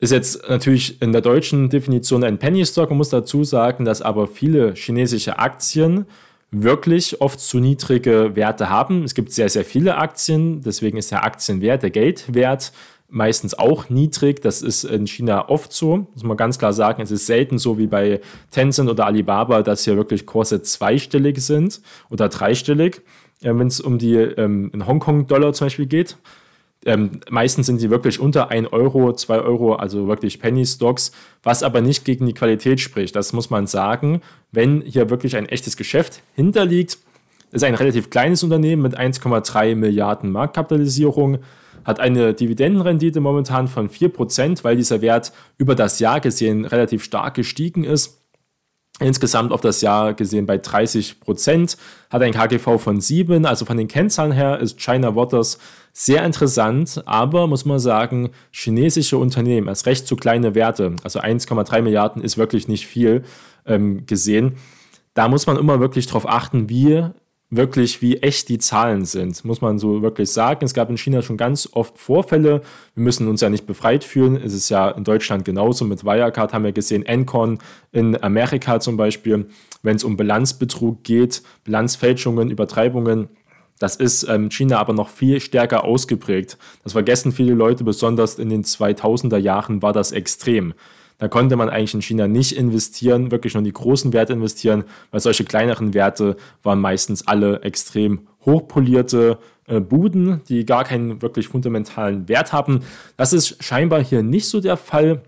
Ist 0.00 0.12
jetzt 0.12 0.48
natürlich 0.48 1.02
in 1.02 1.12
der 1.12 1.22
deutschen 1.22 1.70
Definition 1.70 2.22
ein 2.22 2.38
Penny 2.38 2.64
Stock. 2.64 2.90
Man 2.90 2.98
muss 2.98 3.08
dazu 3.08 3.42
sagen, 3.42 3.84
dass 3.84 4.00
aber 4.00 4.28
viele 4.28 4.74
chinesische 4.74 5.38
Aktien 5.40 6.06
wirklich 6.50 7.20
oft 7.20 7.40
zu 7.40 7.58
niedrige 7.58 8.36
Werte 8.36 8.70
haben. 8.70 9.02
Es 9.02 9.14
gibt 9.14 9.32
sehr, 9.32 9.48
sehr 9.48 9.64
viele 9.64 9.96
Aktien, 9.96 10.62
deswegen 10.62 10.96
ist 10.98 11.10
der 11.10 11.24
Aktienwert, 11.24 11.82
der 11.82 11.90
Geldwert 11.90 12.72
meistens 13.08 13.58
auch 13.58 13.88
niedrig. 13.88 14.40
Das 14.40 14.62
ist 14.62 14.84
in 14.84 15.06
China 15.06 15.48
oft 15.48 15.72
so, 15.72 16.06
muss 16.14 16.22
man 16.22 16.36
ganz 16.36 16.58
klar 16.58 16.72
sagen. 16.72 17.02
Es 17.02 17.10
ist 17.10 17.26
selten 17.26 17.58
so 17.58 17.76
wie 17.78 17.86
bei 17.86 18.20
Tencent 18.50 18.88
oder 18.88 19.06
Alibaba, 19.06 19.62
dass 19.62 19.84
hier 19.84 19.96
wirklich 19.96 20.26
Kurse 20.26 20.62
zweistellig 20.62 21.40
sind 21.40 21.80
oder 22.10 22.28
dreistellig, 22.28 23.02
äh, 23.42 23.52
wenn 23.54 23.66
es 23.66 23.80
um 23.80 23.98
die 23.98 24.14
ähm, 24.14 24.70
in 24.72 24.86
Hongkong-Dollar 24.86 25.52
zum 25.54 25.66
Beispiel 25.66 25.86
geht. 25.86 26.16
Ähm, 26.88 27.20
meistens 27.28 27.66
sind 27.66 27.80
sie 27.80 27.90
wirklich 27.90 28.18
unter 28.18 28.50
1 28.50 28.72
Euro, 28.72 29.12
2 29.12 29.40
Euro, 29.40 29.74
also 29.74 30.08
wirklich 30.08 30.40
Penny 30.40 30.64
Stocks, 30.64 31.12
was 31.42 31.62
aber 31.62 31.82
nicht 31.82 32.06
gegen 32.06 32.24
die 32.24 32.32
Qualität 32.32 32.80
spricht. 32.80 33.14
Das 33.14 33.34
muss 33.34 33.50
man 33.50 33.66
sagen. 33.66 34.22
Wenn 34.52 34.80
hier 34.80 35.10
wirklich 35.10 35.36
ein 35.36 35.44
echtes 35.44 35.76
Geschäft 35.76 36.22
hinterliegt, 36.34 36.96
ist 37.52 37.62
ein 37.62 37.74
relativ 37.74 38.08
kleines 38.08 38.42
Unternehmen 38.42 38.80
mit 38.80 38.98
1,3 38.98 39.74
Milliarden 39.74 40.32
Marktkapitalisierung, 40.32 41.40
hat 41.84 42.00
eine 42.00 42.32
Dividendenrendite 42.32 43.20
momentan 43.20 43.68
von 43.68 43.90
4%, 43.90 44.64
weil 44.64 44.76
dieser 44.76 45.02
Wert 45.02 45.32
über 45.58 45.74
das 45.74 45.98
Jahr 46.00 46.20
gesehen 46.20 46.64
relativ 46.64 47.04
stark 47.04 47.34
gestiegen 47.34 47.84
ist. 47.84 48.17
Insgesamt 49.00 49.52
auf 49.52 49.60
das 49.60 49.80
Jahr 49.80 50.14
gesehen 50.14 50.46
bei 50.46 50.58
30 50.58 51.20
Prozent, 51.20 51.76
hat 52.10 52.22
ein 52.22 52.32
KGV 52.32 52.78
von 52.78 53.00
7, 53.00 53.46
also 53.46 53.64
von 53.64 53.76
den 53.76 53.86
Kennzahlen 53.86 54.32
her 54.32 54.58
ist 54.58 54.80
China 54.80 55.14
Waters 55.14 55.58
sehr 55.92 56.24
interessant, 56.24 57.02
aber 57.06 57.46
muss 57.46 57.64
man 57.64 57.78
sagen, 57.78 58.30
chinesische 58.50 59.18
Unternehmen, 59.18 59.68
als 59.68 59.86
recht 59.86 60.06
zu 60.06 60.16
kleine 60.16 60.54
Werte, 60.54 60.96
also 61.04 61.20
1,3 61.20 61.82
Milliarden 61.82 62.22
ist 62.22 62.38
wirklich 62.38 62.66
nicht 62.66 62.86
viel 62.86 63.22
ähm, 63.66 64.04
gesehen. 64.06 64.56
Da 65.14 65.28
muss 65.28 65.46
man 65.46 65.56
immer 65.56 65.80
wirklich 65.80 66.06
darauf 66.06 66.28
achten, 66.28 66.68
wie 66.68 67.04
wirklich, 67.50 68.02
wie 68.02 68.18
echt 68.18 68.48
die 68.48 68.58
Zahlen 68.58 69.04
sind, 69.04 69.44
muss 69.44 69.60
man 69.60 69.78
so 69.78 70.02
wirklich 70.02 70.30
sagen. 70.30 70.64
Es 70.64 70.74
gab 70.74 70.90
in 70.90 70.98
China 70.98 71.22
schon 71.22 71.36
ganz 71.36 71.68
oft 71.72 71.98
Vorfälle. 71.98 72.62
Wir 72.94 73.02
müssen 73.02 73.26
uns 73.28 73.40
ja 73.40 73.48
nicht 73.48 73.66
befreit 73.66 74.04
fühlen. 74.04 74.36
Es 74.36 74.52
ist 74.52 74.68
ja 74.68 74.90
in 74.90 75.04
Deutschland 75.04 75.44
genauso. 75.44 75.84
Mit 75.84 76.04
Wirecard 76.04 76.52
haben 76.52 76.64
wir 76.64 76.72
gesehen, 76.72 77.06
Encon 77.06 77.58
in 77.90 78.22
Amerika 78.22 78.80
zum 78.80 78.96
Beispiel, 78.96 79.46
wenn 79.82 79.96
es 79.96 80.04
um 80.04 80.16
Bilanzbetrug 80.16 81.02
geht, 81.04 81.42
Bilanzfälschungen, 81.64 82.50
Übertreibungen. 82.50 83.28
Das 83.78 83.96
ist 83.96 84.24
ähm, 84.28 84.50
China 84.50 84.78
aber 84.78 84.92
noch 84.92 85.08
viel 85.08 85.40
stärker 85.40 85.84
ausgeprägt. 85.84 86.58
Das 86.82 86.92
vergessen 86.92 87.32
viele 87.32 87.54
Leute, 87.54 87.84
besonders 87.84 88.38
in 88.38 88.50
den 88.50 88.64
2000er 88.64 89.38
Jahren 89.38 89.80
war 89.82 89.92
das 89.92 90.12
extrem. 90.12 90.74
Da 91.18 91.26
konnte 91.26 91.56
man 91.56 91.68
eigentlich 91.68 91.94
in 91.94 92.02
China 92.02 92.28
nicht 92.28 92.56
investieren, 92.56 93.32
wirklich 93.32 93.54
nur 93.54 93.60
in 93.60 93.64
die 93.64 93.72
großen 93.72 94.12
Werte 94.12 94.32
investieren, 94.32 94.84
weil 95.10 95.20
solche 95.20 95.44
kleineren 95.44 95.92
Werte 95.92 96.36
waren 96.62 96.80
meistens 96.80 97.26
alle 97.26 97.62
extrem 97.62 98.28
hochpolierte 98.46 99.38
äh, 99.66 99.80
Buden, 99.80 100.42
die 100.48 100.64
gar 100.64 100.84
keinen 100.84 101.20
wirklich 101.20 101.48
fundamentalen 101.48 102.28
Wert 102.28 102.52
haben. 102.52 102.84
Das 103.16 103.32
ist 103.32 103.62
scheinbar 103.62 104.02
hier 104.02 104.22
nicht 104.22 104.48
so 104.48 104.60
der 104.60 104.76
Fall. 104.76 105.22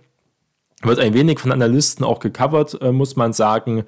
Wird 0.82 1.00
ein 1.00 1.12
wenig 1.12 1.40
von 1.40 1.52
Analysten 1.52 2.04
auch 2.04 2.20
gecovert, 2.20 2.80
äh, 2.80 2.92
muss 2.92 3.16
man 3.16 3.32
sagen. 3.32 3.82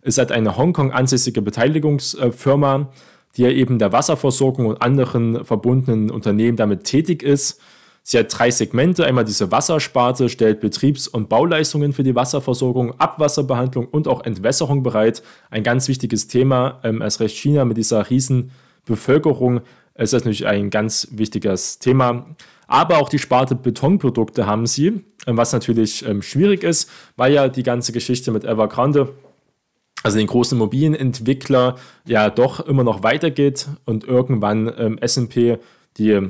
Ist 0.00 0.18
halt 0.18 0.30
eine 0.30 0.56
Hongkong 0.56 0.92
ansässige 0.92 1.42
Beteiligungsfirma, 1.42 2.88
die 3.36 3.42
ja 3.42 3.50
eben 3.50 3.80
der 3.80 3.92
Wasserversorgung 3.92 4.66
und 4.66 4.80
anderen 4.80 5.44
verbundenen 5.44 6.10
Unternehmen 6.10 6.56
damit 6.56 6.84
tätig 6.84 7.24
ist. 7.24 7.60
Sie 8.02 8.18
hat 8.18 8.26
drei 8.30 8.50
Segmente. 8.50 9.04
Einmal 9.04 9.24
diese 9.24 9.50
Wassersparte, 9.50 10.28
stellt 10.28 10.60
Betriebs- 10.60 11.08
und 11.08 11.28
Bauleistungen 11.28 11.92
für 11.92 12.02
die 12.02 12.14
Wasserversorgung, 12.14 12.98
Abwasserbehandlung 12.98 13.86
und 13.86 14.08
auch 14.08 14.24
Entwässerung 14.24 14.82
bereit. 14.82 15.22
Ein 15.50 15.62
ganz 15.62 15.88
wichtiges 15.88 16.28
Thema. 16.28 16.80
Ähm, 16.84 17.02
als 17.02 17.20
Recht 17.20 17.36
China 17.36 17.64
mit 17.64 17.76
dieser 17.76 18.08
riesen 18.08 18.50
Bevölkerung 18.84 19.60
ist 19.94 20.12
das 20.12 20.24
natürlich 20.24 20.46
ein 20.46 20.70
ganz 20.70 21.08
wichtiges 21.10 21.78
Thema. 21.78 22.34
Aber 22.66 22.98
auch 22.98 23.08
die 23.08 23.18
Sparte 23.18 23.54
Betonprodukte 23.54 24.46
haben 24.46 24.66
sie, 24.66 25.04
ähm, 25.26 25.36
was 25.36 25.52
natürlich 25.52 26.06
ähm, 26.06 26.22
schwierig 26.22 26.62
ist, 26.62 26.90
weil 27.16 27.32
ja 27.32 27.48
die 27.48 27.62
ganze 27.62 27.92
Geschichte 27.92 28.30
mit 28.30 28.44
Evergrande 28.44 29.12
also 30.02 30.18
den 30.18 30.26
großen 30.26 30.56
Immobilienentwickler 30.56 31.76
ja 32.04 32.30
doch 32.30 32.60
immer 32.60 32.84
noch 32.84 33.02
weitergeht 33.02 33.66
und 33.84 34.04
irgendwann 34.04 34.72
ähm, 34.78 34.98
S&P 34.98 35.58
die 35.96 36.20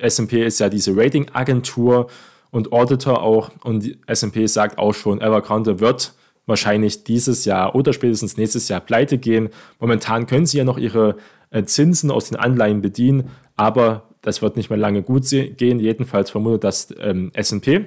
SP 0.00 0.44
ist 0.44 0.60
ja 0.60 0.68
diese 0.68 0.96
Ratingagentur 0.96 2.08
und 2.50 2.72
Auditor 2.72 3.22
auch 3.22 3.50
und 3.62 3.98
SP 4.08 4.46
sagt 4.46 4.78
auch 4.78 4.94
schon, 4.94 5.20
Evergrande 5.20 5.80
wird 5.80 6.14
wahrscheinlich 6.46 7.04
dieses 7.04 7.44
Jahr 7.44 7.74
oder 7.74 7.92
spätestens 7.92 8.36
nächstes 8.36 8.68
Jahr 8.68 8.80
pleite 8.80 9.18
gehen. 9.18 9.50
Momentan 9.80 10.26
können 10.26 10.46
sie 10.46 10.58
ja 10.58 10.64
noch 10.64 10.78
ihre 10.78 11.16
äh, 11.50 11.64
Zinsen 11.64 12.10
aus 12.10 12.28
den 12.28 12.36
Anleihen 12.36 12.80
bedienen, 12.82 13.30
aber 13.56 14.04
das 14.22 14.42
wird 14.42 14.56
nicht 14.56 14.70
mehr 14.70 14.78
lange 14.78 15.02
gut 15.02 15.28
gehen. 15.28 15.78
Jedenfalls 15.80 16.30
vermutet 16.30 16.64
das 16.64 16.94
ähm, 17.00 17.30
SP. 17.34 17.86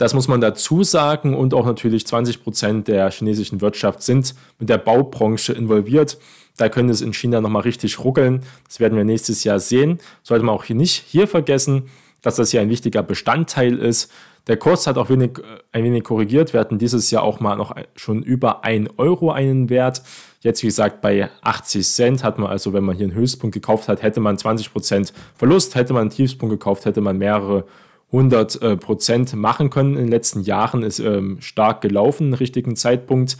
Das 0.00 0.14
muss 0.14 0.28
man 0.28 0.40
dazu 0.40 0.82
sagen 0.82 1.34
und 1.34 1.52
auch 1.52 1.66
natürlich 1.66 2.06
20 2.06 2.42
Prozent 2.42 2.88
der 2.88 3.10
chinesischen 3.10 3.60
Wirtschaft 3.60 4.02
sind 4.02 4.34
mit 4.58 4.70
der 4.70 4.78
Baubranche 4.78 5.52
involviert. 5.52 6.16
Da 6.56 6.70
könnte 6.70 6.94
es 6.94 7.02
in 7.02 7.12
China 7.12 7.42
nochmal 7.42 7.64
richtig 7.64 8.02
ruckeln. 8.02 8.42
Das 8.66 8.80
werden 8.80 8.96
wir 8.96 9.04
nächstes 9.04 9.44
Jahr 9.44 9.60
sehen. 9.60 9.98
Sollte 10.22 10.42
man 10.42 10.54
auch 10.54 10.64
hier 10.64 10.74
nicht 10.74 11.04
hier 11.06 11.28
vergessen, 11.28 11.90
dass 12.22 12.36
das 12.36 12.50
hier 12.50 12.62
ein 12.62 12.70
wichtiger 12.70 13.02
Bestandteil 13.02 13.76
ist. 13.76 14.10
Der 14.46 14.56
Kurs 14.56 14.86
hat 14.86 14.96
auch 14.96 15.10
wenig, 15.10 15.32
äh, 15.36 15.42
ein 15.72 15.84
wenig 15.84 16.02
korrigiert. 16.02 16.54
Wir 16.54 16.60
hatten 16.60 16.78
dieses 16.78 17.10
Jahr 17.10 17.22
auch 17.22 17.40
mal 17.40 17.56
noch 17.56 17.76
schon 17.94 18.22
über 18.22 18.64
1 18.64 18.88
Euro 18.96 19.32
einen 19.32 19.68
Wert. 19.68 20.00
Jetzt, 20.40 20.62
wie 20.62 20.68
gesagt, 20.68 21.02
bei 21.02 21.28
80 21.42 21.86
Cent 21.86 22.24
hat 22.24 22.38
man 22.38 22.48
also, 22.48 22.72
wenn 22.72 22.84
man 22.84 22.96
hier 22.96 23.04
einen 23.04 23.14
Höchstpunkt 23.14 23.52
gekauft 23.52 23.86
hat, 23.86 24.00
hätte 24.00 24.20
man 24.20 24.38
20% 24.38 25.12
Verlust. 25.36 25.74
Hätte 25.74 25.92
man 25.92 26.00
einen 26.00 26.10
Tiefspunkt 26.10 26.54
gekauft, 26.54 26.86
hätte 26.86 27.02
man 27.02 27.18
mehrere 27.18 27.66
100 28.12 28.62
äh, 28.62 28.76
Prozent 28.76 29.34
machen 29.34 29.70
können. 29.70 29.94
In 29.94 30.04
den 30.04 30.08
letzten 30.08 30.42
Jahren 30.42 30.82
ist 30.82 30.98
ähm, 30.98 31.38
stark 31.40 31.80
gelaufen, 31.80 32.34
richtigen 32.34 32.76
Zeitpunkt. 32.76 33.36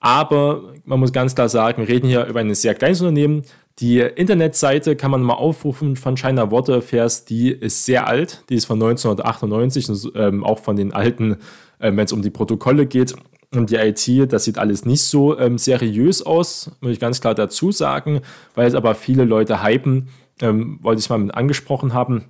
Aber 0.00 0.74
man 0.84 1.00
muss 1.00 1.12
ganz 1.12 1.34
klar 1.34 1.48
sagen, 1.48 1.82
wir 1.82 1.88
reden 1.88 2.08
hier 2.08 2.26
über 2.26 2.40
ein 2.40 2.54
sehr 2.54 2.74
kleines 2.74 3.00
Unternehmen, 3.00 3.42
Die 3.80 4.00
Internetseite 4.00 4.96
kann 4.96 5.12
man 5.12 5.22
mal 5.22 5.34
aufrufen 5.34 5.94
von 5.94 6.16
China 6.16 6.50
Water 6.50 6.78
Affairs, 6.78 7.24
die 7.24 7.50
ist 7.50 7.84
sehr 7.84 8.08
alt, 8.08 8.42
die 8.48 8.56
ist 8.56 8.64
von 8.64 8.82
1998 8.82 9.88
und 9.88 10.12
ähm, 10.16 10.44
auch 10.44 10.58
von 10.58 10.74
den 10.74 10.92
alten, 10.92 11.36
äh, 11.78 11.92
wenn 11.94 12.00
es 12.00 12.12
um 12.12 12.22
die 12.22 12.30
Protokolle 12.30 12.86
geht. 12.86 13.14
Und 13.54 13.70
die 13.70 13.76
IT, 13.76 14.32
das 14.32 14.44
sieht 14.44 14.58
alles 14.58 14.84
nicht 14.84 15.02
so 15.02 15.38
ähm, 15.38 15.58
seriös 15.58 16.22
aus, 16.22 16.72
muss 16.80 16.92
ich 16.92 17.00
ganz 17.00 17.20
klar 17.20 17.34
dazu 17.34 17.70
sagen, 17.70 18.20
weil 18.54 18.66
es 18.66 18.74
aber 18.74 18.94
viele 18.96 19.24
Leute 19.24 19.62
hypen, 19.62 20.08
ähm, 20.40 20.80
wollte 20.82 21.00
ich 21.00 21.08
mal 21.08 21.18
mit 21.18 21.34
angesprochen 21.34 21.94
haben. 21.94 22.24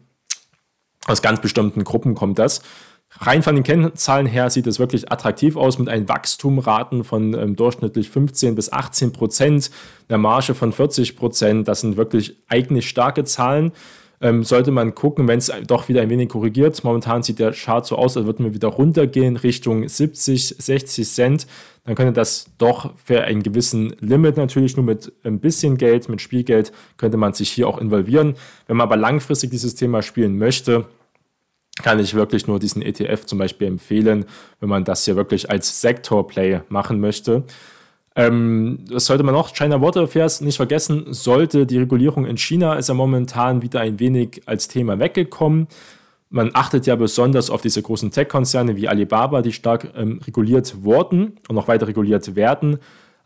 Aus 1.08 1.22
ganz 1.22 1.40
bestimmten 1.40 1.84
Gruppen 1.84 2.14
kommt 2.14 2.38
das. 2.38 2.60
Rein 3.20 3.42
von 3.42 3.54
den 3.54 3.64
Kennzahlen 3.64 4.26
her 4.26 4.50
sieht 4.50 4.66
es 4.66 4.78
wirklich 4.78 5.10
attraktiv 5.10 5.56
aus 5.56 5.78
mit 5.78 5.88
einem 5.88 6.06
Wachstumraten 6.08 7.02
von 7.02 7.32
ähm, 7.32 7.56
durchschnittlich 7.56 8.10
15 8.10 8.54
bis 8.54 8.70
18 8.70 9.12
Prozent, 9.12 9.70
einer 10.08 10.18
Marge 10.18 10.54
von 10.54 10.72
40 10.72 11.16
Prozent. 11.16 11.66
Das 11.66 11.80
sind 11.80 11.96
wirklich 11.96 12.36
eigentlich 12.48 12.88
starke 12.88 13.24
Zahlen. 13.24 13.72
Ähm, 14.20 14.42
sollte 14.42 14.72
man 14.72 14.94
gucken, 14.94 15.28
wenn 15.28 15.38
es 15.38 15.50
doch 15.66 15.88
wieder 15.88 16.02
ein 16.02 16.10
wenig 16.10 16.28
korrigiert. 16.28 16.82
Momentan 16.84 17.22
sieht 17.22 17.38
der 17.38 17.52
Chart 17.52 17.86
so 17.86 17.96
aus, 17.96 18.16
als 18.16 18.26
würden 18.26 18.44
wir 18.44 18.52
wieder 18.52 18.68
runtergehen 18.68 19.36
Richtung 19.36 19.88
70, 19.88 20.56
60 20.58 21.08
Cent. 21.08 21.46
Dann 21.84 21.94
könnte 21.94 22.12
das 22.12 22.46
doch 22.58 22.92
für 23.02 23.22
einen 23.22 23.42
gewissen 23.42 23.94
Limit 24.00 24.36
natürlich 24.36 24.76
nur 24.76 24.84
mit 24.84 25.12
ein 25.24 25.40
bisschen 25.40 25.78
Geld, 25.78 26.08
mit 26.08 26.20
Spielgeld, 26.20 26.72
könnte 26.98 27.16
man 27.16 27.32
sich 27.32 27.48
hier 27.48 27.68
auch 27.68 27.78
involvieren. 27.78 28.34
Wenn 28.66 28.76
man 28.76 28.86
aber 28.86 28.96
langfristig 28.96 29.50
dieses 29.50 29.76
Thema 29.76 30.02
spielen 30.02 30.36
möchte, 30.36 30.84
kann 31.82 31.98
ich 31.98 32.14
wirklich 32.14 32.46
nur 32.46 32.58
diesen 32.58 32.82
ETF 32.82 33.26
zum 33.26 33.38
Beispiel 33.38 33.68
empfehlen, 33.68 34.24
wenn 34.60 34.68
man 34.68 34.84
das 34.84 35.04
hier 35.04 35.16
wirklich 35.16 35.50
als 35.50 35.80
Sektorplay 35.80 36.60
machen 36.68 37.00
möchte. 37.00 37.44
Ähm, 38.18 38.80
das 38.90 39.06
sollte 39.06 39.22
man 39.22 39.34
noch, 39.34 39.54
China 39.54 39.80
Water 39.80 40.02
Affairs 40.02 40.40
nicht 40.40 40.56
vergessen, 40.56 41.12
sollte 41.12 41.66
die 41.66 41.78
Regulierung 41.78 42.26
in 42.26 42.36
China 42.36 42.74
ist 42.74 42.88
ja 42.88 42.94
momentan 42.94 43.62
wieder 43.62 43.80
ein 43.80 44.00
wenig 44.00 44.42
als 44.46 44.66
Thema 44.66 44.98
weggekommen. 44.98 45.68
Man 46.30 46.50
achtet 46.52 46.86
ja 46.86 46.96
besonders 46.96 47.48
auf 47.48 47.62
diese 47.62 47.80
großen 47.80 48.10
Tech-Konzerne 48.10 48.76
wie 48.76 48.88
Alibaba, 48.88 49.40
die 49.40 49.52
stark 49.52 49.92
ähm, 49.96 50.20
reguliert 50.26 50.82
wurden 50.82 51.38
und 51.48 51.54
noch 51.54 51.68
weiter 51.68 51.86
reguliert 51.86 52.34
werden. 52.34 52.78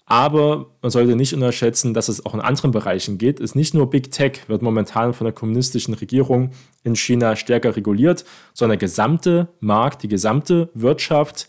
Aber 0.05 0.67
man 0.83 0.91
sollte 0.91 1.17
nicht 1.17 1.33
unterschätzen, 1.33 1.95
dass 1.95 2.09
es 2.09 2.27
auch 2.27 2.35
in 2.35 2.41
anderen 2.41 2.71
Bereichen 2.71 3.19
geht. 3.19 3.39
Es 3.39 3.51
ist 3.51 3.55
nicht 3.55 3.73
nur 3.73 3.89
Big 3.89 4.11
Tech 4.11 4.49
wird 4.49 4.63
momentan 4.63 5.15
von 5.15 5.25
der 5.25 5.33
kommunistischen 5.33 5.95
Regierung 5.95 6.51
in 6.83 6.97
China 6.97 7.37
stärker 7.37 7.77
reguliert, 7.77 8.25
sondern 8.53 8.79
der 8.79 8.89
gesamte 8.89 9.49
Markt, 9.61 10.03
die 10.03 10.09
gesamte 10.09 10.71
Wirtschaft. 10.75 11.49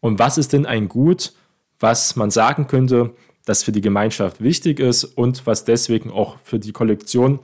Und 0.00 0.18
was 0.18 0.36
ist 0.36 0.52
denn 0.52 0.66
ein 0.66 0.88
Gut, 0.88 1.32
was 1.78 2.16
man 2.16 2.30
sagen 2.30 2.66
könnte, 2.66 3.14
das 3.44 3.62
für 3.62 3.72
die 3.72 3.80
Gemeinschaft 3.80 4.42
wichtig 4.42 4.80
ist 4.80 5.04
und 5.04 5.46
was 5.46 5.64
deswegen 5.64 6.10
auch 6.10 6.36
für 6.44 6.58
die 6.58 6.72
Kollektion 6.72 7.40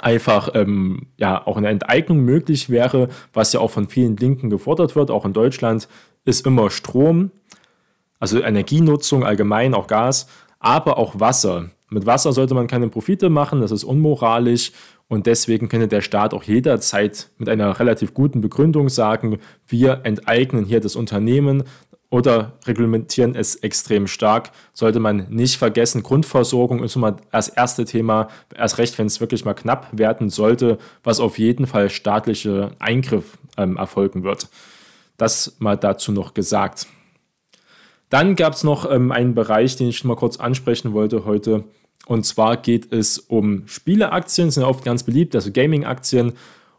einfach 0.00 0.50
ähm, 0.54 1.08
ja 1.16 1.46
auch 1.46 1.56
eine 1.56 1.68
Enteignung 1.68 2.20
möglich 2.20 2.70
wäre, 2.70 3.08
was 3.32 3.52
ja 3.52 3.60
auch 3.60 3.70
von 3.70 3.88
vielen 3.88 4.16
Linken 4.16 4.50
gefordert 4.50 4.96
wird, 4.96 5.10
auch 5.10 5.24
in 5.24 5.32
Deutschland, 5.32 5.88
ist 6.24 6.46
immer 6.46 6.70
Strom 6.70 7.30
also 8.18 8.42
Energienutzung 8.42 9.24
allgemein, 9.24 9.74
auch 9.74 9.86
Gas, 9.86 10.28
aber 10.58 10.98
auch 10.98 11.20
Wasser. 11.20 11.70
Mit 11.90 12.06
Wasser 12.06 12.32
sollte 12.32 12.54
man 12.54 12.66
keine 12.66 12.88
Profite 12.88 13.30
machen, 13.30 13.60
das 13.60 13.70
ist 13.70 13.84
unmoralisch 13.84 14.72
und 15.08 15.26
deswegen 15.26 15.68
könnte 15.68 15.88
der 15.88 16.02
Staat 16.02 16.34
auch 16.34 16.42
jederzeit 16.42 17.30
mit 17.38 17.48
einer 17.48 17.80
relativ 17.80 18.12
guten 18.12 18.42
Begründung 18.42 18.90
sagen, 18.90 19.38
wir 19.66 20.00
enteignen 20.04 20.64
hier 20.64 20.80
das 20.80 20.96
Unternehmen 20.96 21.64
oder 22.10 22.52
reglementieren 22.66 23.34
es 23.34 23.56
extrem 23.56 24.06
stark. 24.06 24.50
Sollte 24.72 25.00
man 25.00 25.26
nicht 25.30 25.56
vergessen, 25.56 26.02
Grundversorgung 26.02 26.82
ist 26.82 26.96
immer 26.96 27.16
das 27.32 27.48
erste 27.48 27.84
Thema, 27.84 28.28
erst 28.54 28.78
recht, 28.78 28.98
wenn 28.98 29.06
es 29.06 29.20
wirklich 29.20 29.44
mal 29.44 29.54
knapp 29.54 29.88
werden 29.92 30.30
sollte, 30.30 30.78
was 31.02 31.20
auf 31.20 31.38
jeden 31.38 31.66
Fall 31.66 31.90
staatliche 31.90 32.72
Eingriff 32.78 33.38
ähm, 33.56 33.76
erfolgen 33.76 34.24
wird. 34.24 34.48
Das 35.16 35.56
mal 35.58 35.76
dazu 35.76 36.12
noch 36.12 36.32
gesagt. 36.32 36.86
Dann 38.10 38.36
gab 38.36 38.54
es 38.54 38.64
noch 38.64 38.90
ähm, 38.90 39.12
einen 39.12 39.34
Bereich, 39.34 39.76
den 39.76 39.88
ich 39.88 40.04
mal 40.04 40.16
kurz 40.16 40.38
ansprechen 40.38 40.92
wollte 40.92 41.24
heute. 41.24 41.64
Und 42.06 42.24
zwar 42.24 42.56
geht 42.56 42.92
es 42.92 43.18
um 43.18 43.66
Spieleaktien, 43.66 44.50
sind 44.50 44.64
oft 44.64 44.84
ganz 44.84 45.02
beliebt, 45.02 45.34
also 45.34 45.52
Gaming-Aktien. 45.52 46.32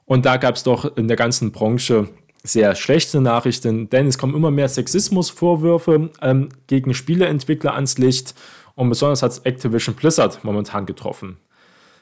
Und 0.06 0.26
da 0.26 0.38
gab 0.38 0.56
es 0.56 0.64
doch 0.64 0.98
in 0.98 1.08
der 1.08 1.18
ganzen 1.18 1.52
Branche 1.52 2.10
sehr 2.44 2.74
schlechte 2.76 3.22
Nachrichten, 3.22 3.90
denn 3.90 4.08
es 4.08 4.18
kommen 4.18 4.34
immer 4.34 4.50
mehr 4.50 4.70
Sexismusvorwürfe 4.70 6.10
ähm, 6.22 6.50
gegen 6.68 6.94
Spieleentwickler 6.94 7.76
ans 7.76 7.98
Licht. 7.98 8.34
Und 8.76 8.90
besonders 8.90 9.22
hat 9.22 9.32
es 9.32 9.40
Activision 9.40 9.96
Blizzard 9.96 10.44
momentan 10.44 10.86
getroffen. 10.86 11.38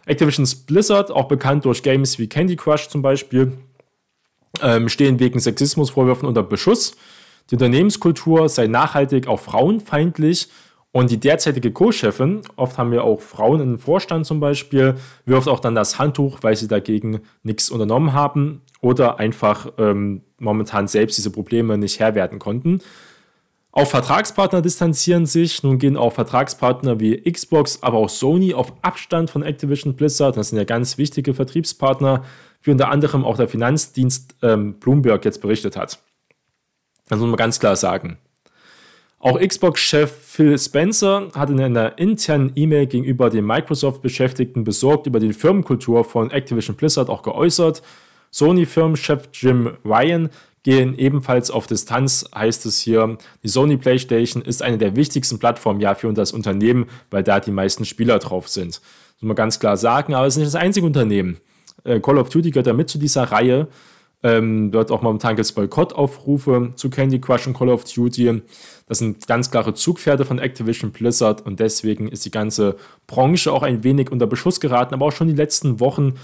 Activision 0.06 0.48
Blizzard, 0.66 1.12
auch 1.12 1.28
bekannt 1.28 1.66
durch 1.66 1.84
Games 1.84 2.18
wie 2.20 2.28
Candy 2.28 2.56
Crush 2.56 2.88
zum 2.88 3.02
Beispiel, 3.02 3.58
ähm, 4.62 4.88
stehen 4.88 5.20
wegen 5.20 5.40
Sexismusvorwürfen 5.40 6.28
unter 6.28 6.44
Beschuss. 6.44 6.96
Die 7.50 7.56
Unternehmenskultur 7.56 8.50
sei 8.50 8.68
nachhaltig 8.68 9.28
auch 9.28 9.40
frauenfeindlich 9.40 10.50
und 10.92 11.12
die 11.12 11.20
derzeitige 11.20 11.72
Co-Chefin, 11.72 12.42
oft 12.56 12.78
haben 12.78 12.92
wir 12.92 13.04
auch 13.04 13.22
Frauen 13.22 13.62
im 13.62 13.80
Vorstand 13.80 14.26
zum 14.26 14.40
Beispiel, 14.40 14.96
wirft 15.26 15.48
auch 15.48 15.60
dann 15.60 15.76
das 15.76 16.00
Handtuch, 16.00 16.40
weil 16.42 16.56
sie 16.56 16.68
dagegen 16.68 17.22
nichts 17.44 17.70
unternommen 17.70 18.14
haben 18.14 18.62
oder 18.82 19.20
einfach 19.20 19.74
ähm, 19.78 20.24
momentan 20.40 20.88
selbst 20.88 21.18
diese 21.18 21.30
Probleme 21.30 21.78
nicht 21.78 22.00
Herr 22.00 22.16
werden 22.16 22.40
konnten. 22.40 22.80
Auch 23.72 23.86
Vertragspartner 23.86 24.64
distanzieren 24.64 25.28
sich. 25.28 25.62
Nun 25.62 25.78
gehen 25.78 25.98
auch 25.98 26.14
Vertragspartner 26.14 27.00
wie 27.00 27.22
Xbox, 27.32 27.84
aber 27.84 27.98
auch 27.98 28.10
Sony 28.10 28.56
auf 28.56 28.74
Abstand 28.82 29.30
von 29.30 29.44
Activision 29.44 29.96
Blizzard. 29.96 30.36
Das 30.36 30.50
sind 30.50 30.58
ja 30.58 30.64
ganz 30.64 30.98
wichtige 30.98 31.36
Vertriebspartner, 31.36 32.24
wie 32.64 32.72
unter 32.72 32.90
anderem 32.90 33.24
auch 33.24 33.38
der 33.38 33.48
Finanzdienst 33.48 34.36
ähm, 34.42 34.80
Bloomberg 34.80 35.24
jetzt 35.26 35.42
berichtet 35.42 35.78
hat. 35.78 36.00
Das 37.10 37.20
muss 37.20 37.28
man 37.28 37.38
ganz 37.38 37.60
klar 37.60 37.76
sagen. 37.76 38.18
Auch 39.20 39.40
Xbox-Chef 39.40 40.12
Phil 40.12 40.58
Spencer 40.60 41.30
hat 41.34 41.50
in 41.50 41.60
einer 41.60 41.98
internen 41.98 42.52
E-Mail 42.56 42.86
gegenüber 42.86 43.30
den 43.30 43.46
Microsoft-Beschäftigten 43.46 44.64
besorgt 44.64 45.08
über 45.08 45.20
die 45.20 45.34
Firmenkultur 45.34 46.04
von 46.04 46.30
Activision 46.30 46.76
Blizzard 46.76 47.10
auch 47.10 47.24
geäußert. 47.24 47.82
Sony-Firmenchef 48.32 49.30
Jim 49.34 49.78
Ryan 49.84 50.30
gehen 50.62 51.00
ebenfalls 51.00 51.50
auf 51.50 51.66
Distanz, 51.66 52.26
heißt 52.36 52.66
es 52.66 52.80
hier. 52.80 53.18
Die 53.42 53.48
Sony 53.48 53.78
PlayStation 53.78 54.44
ist 54.44 54.62
eine 54.62 54.78
der 54.78 54.96
wichtigsten 54.96 55.40
Plattformen 55.40 55.80
ja 55.80 55.96
für 55.96 56.12
das 56.14 56.34
Unternehmen, 56.34 56.88
weil 57.10 57.24
da 57.24 57.40
die 57.40 57.52
meisten 57.52 57.86
Spieler 57.86 58.20
drauf 58.20 58.50
sind. 58.50 58.76
Das 58.76 59.22
muss 59.22 59.30
man 59.30 59.36
ganz 59.36 59.60
klar 59.60 59.78
sagen, 59.78 60.14
aber 60.14 60.28
es 60.28 60.36
ist 60.36 60.40
nicht 60.40 60.54
das 60.54 60.62
einzige 60.62 60.86
Unternehmen. 60.86 61.38
Äh, 61.86 62.02
Call 62.02 62.18
of 62.18 62.30
Duty 62.30 62.52
gehört 62.52 62.68
da 62.68 62.74
mit 62.74 62.90
zu 62.90 63.00
dieser 63.00 63.24
Reihe. 63.24 63.68
Ähm, 64.28 64.72
dort 64.72 64.92
auch 64.92 65.02
momentan 65.02 65.38
gibt 65.38 65.46
es 65.46 65.54
Boykottaufrufe 65.54 66.74
zu 66.76 66.90
Candy 66.90 67.22
Crush 67.22 67.48
und 67.48 67.58
Call 67.58 67.70
of 67.70 67.86
Duty. 67.86 68.42
Das 68.86 68.98
sind 68.98 69.26
ganz 69.26 69.50
klare 69.50 69.74
Zugpferde 69.74 70.26
von 70.26 70.38
Activision 70.38 70.92
Blizzard 70.92 71.46
und 71.46 71.62
deswegen 71.62 72.10
ist 72.10 72.26
die 72.26 72.32
ganze 72.32 72.76
Branche 73.06 73.54
auch 73.54 73.64
ein 73.64 73.86
wenig 73.86 74.12
unter 74.12 74.28
Beschuss 74.28 74.60
geraten. 74.60 74.94
Aber 74.94 75.06
auch 75.06 75.14
schon 75.14 75.30
die 75.30 75.34
letzten 75.34 75.80
Wochen 75.80 76.16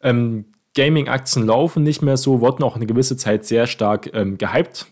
ähm, 0.00 0.46
Gaming-Aktien 0.74 1.44
laufen 1.44 1.82
nicht 1.82 2.00
mehr 2.00 2.16
so, 2.16 2.40
wurden 2.40 2.62
auch 2.62 2.76
eine 2.76 2.86
gewisse 2.86 3.18
Zeit 3.18 3.44
sehr 3.44 3.66
stark 3.66 4.10
ähm, 4.14 4.38
gehypt. 4.38 4.86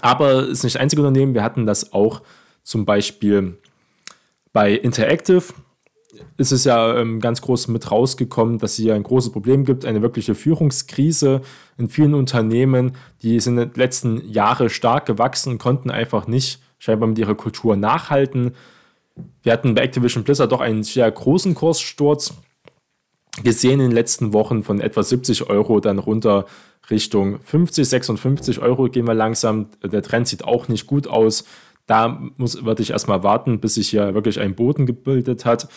Aber 0.00 0.44
es 0.44 0.58
ist 0.58 0.64
nicht 0.64 0.76
das 0.76 0.82
einzige 0.82 1.02
Unternehmen. 1.02 1.34
Wir 1.34 1.42
hatten 1.42 1.66
das 1.66 1.92
auch 1.92 2.22
zum 2.62 2.84
Beispiel 2.84 3.58
bei 4.52 4.72
Interactive 4.72 5.42
ist 6.36 6.52
es 6.52 6.64
ja 6.64 6.96
ähm, 6.96 7.20
ganz 7.20 7.40
groß 7.42 7.68
mit 7.68 7.90
rausgekommen, 7.90 8.58
dass 8.58 8.72
es 8.72 8.78
hier 8.78 8.94
ein 8.94 9.02
großes 9.02 9.32
Problem 9.32 9.64
gibt, 9.64 9.84
eine 9.84 10.02
wirkliche 10.02 10.34
Führungskrise 10.34 11.42
in 11.78 11.88
vielen 11.88 12.14
Unternehmen. 12.14 12.92
Die 13.22 13.38
sind 13.40 13.58
in 13.58 13.70
den 13.70 13.78
letzten 13.78 14.28
Jahren 14.28 14.70
stark 14.70 15.06
gewachsen 15.06 15.58
konnten 15.58 15.90
einfach 15.90 16.26
nicht 16.26 16.60
scheinbar 16.78 17.08
mit 17.08 17.18
ihrer 17.18 17.34
Kultur 17.34 17.76
nachhalten. 17.76 18.54
Wir 19.42 19.52
hatten 19.52 19.74
bei 19.74 19.82
Activision 19.82 20.24
Blizzard 20.24 20.50
doch 20.52 20.60
einen 20.60 20.82
sehr 20.82 21.10
großen 21.10 21.54
Kurssturz 21.54 22.34
gesehen 23.42 23.80
in 23.80 23.90
den 23.90 23.92
letzten 23.92 24.32
Wochen 24.32 24.62
von 24.62 24.80
etwa 24.80 25.02
70 25.02 25.48
Euro 25.48 25.80
dann 25.80 25.98
runter 25.98 26.46
Richtung 26.90 27.40
50, 27.40 27.88
56 27.88 28.60
Euro 28.60 28.88
gehen 28.88 29.06
wir 29.06 29.14
langsam. 29.14 29.68
Der 29.82 30.02
Trend 30.02 30.26
sieht 30.26 30.44
auch 30.44 30.68
nicht 30.68 30.86
gut 30.86 31.06
aus. 31.06 31.44
Da 31.86 32.20
muss, 32.36 32.64
würde 32.64 32.82
ich 32.82 32.90
erstmal 32.90 33.22
warten, 33.22 33.60
bis 33.60 33.74
sich 33.74 33.88
hier 33.88 34.14
wirklich 34.14 34.40
ein 34.40 34.54
Boden 34.54 34.86
gebildet 34.86 35.44
hat. 35.44 35.68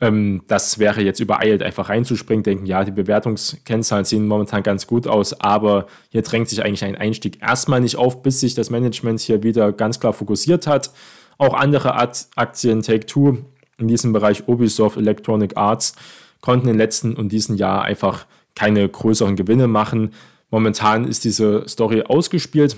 Ähm, 0.00 0.42
das 0.46 0.78
wäre 0.78 1.02
jetzt 1.02 1.20
übereilt, 1.20 1.62
einfach 1.62 1.88
reinzuspringen, 1.88 2.42
denken, 2.42 2.66
ja, 2.66 2.84
die 2.84 2.90
Bewertungskennzahlen 2.90 4.04
sehen 4.04 4.26
momentan 4.26 4.62
ganz 4.62 4.86
gut 4.86 5.06
aus, 5.06 5.40
aber 5.40 5.86
hier 6.10 6.22
drängt 6.22 6.48
sich 6.48 6.62
eigentlich 6.62 6.84
ein 6.84 6.96
Einstieg 6.96 7.40
erstmal 7.42 7.80
nicht 7.80 7.96
auf, 7.96 8.22
bis 8.22 8.40
sich 8.40 8.54
das 8.54 8.68
Management 8.68 9.20
hier 9.20 9.42
wieder 9.42 9.72
ganz 9.72 9.98
klar 9.98 10.12
fokussiert 10.12 10.66
hat. 10.66 10.90
Auch 11.38 11.54
andere 11.54 11.94
Aktien, 11.94 12.82
Take-Two, 12.82 13.38
in 13.78 13.88
diesem 13.88 14.12
Bereich 14.12 14.48
Ubisoft, 14.48 14.96
Electronic 14.96 15.56
Arts, 15.56 15.94
konnten 16.40 16.68
im 16.68 16.76
letzten 16.76 17.14
und 17.14 17.32
diesem 17.32 17.56
Jahr 17.56 17.82
einfach 17.82 18.26
keine 18.54 18.88
größeren 18.88 19.36
Gewinne 19.36 19.66
machen. 19.66 20.12
Momentan 20.50 21.06
ist 21.06 21.24
diese 21.24 21.68
Story 21.68 22.02
ausgespielt. 22.02 22.76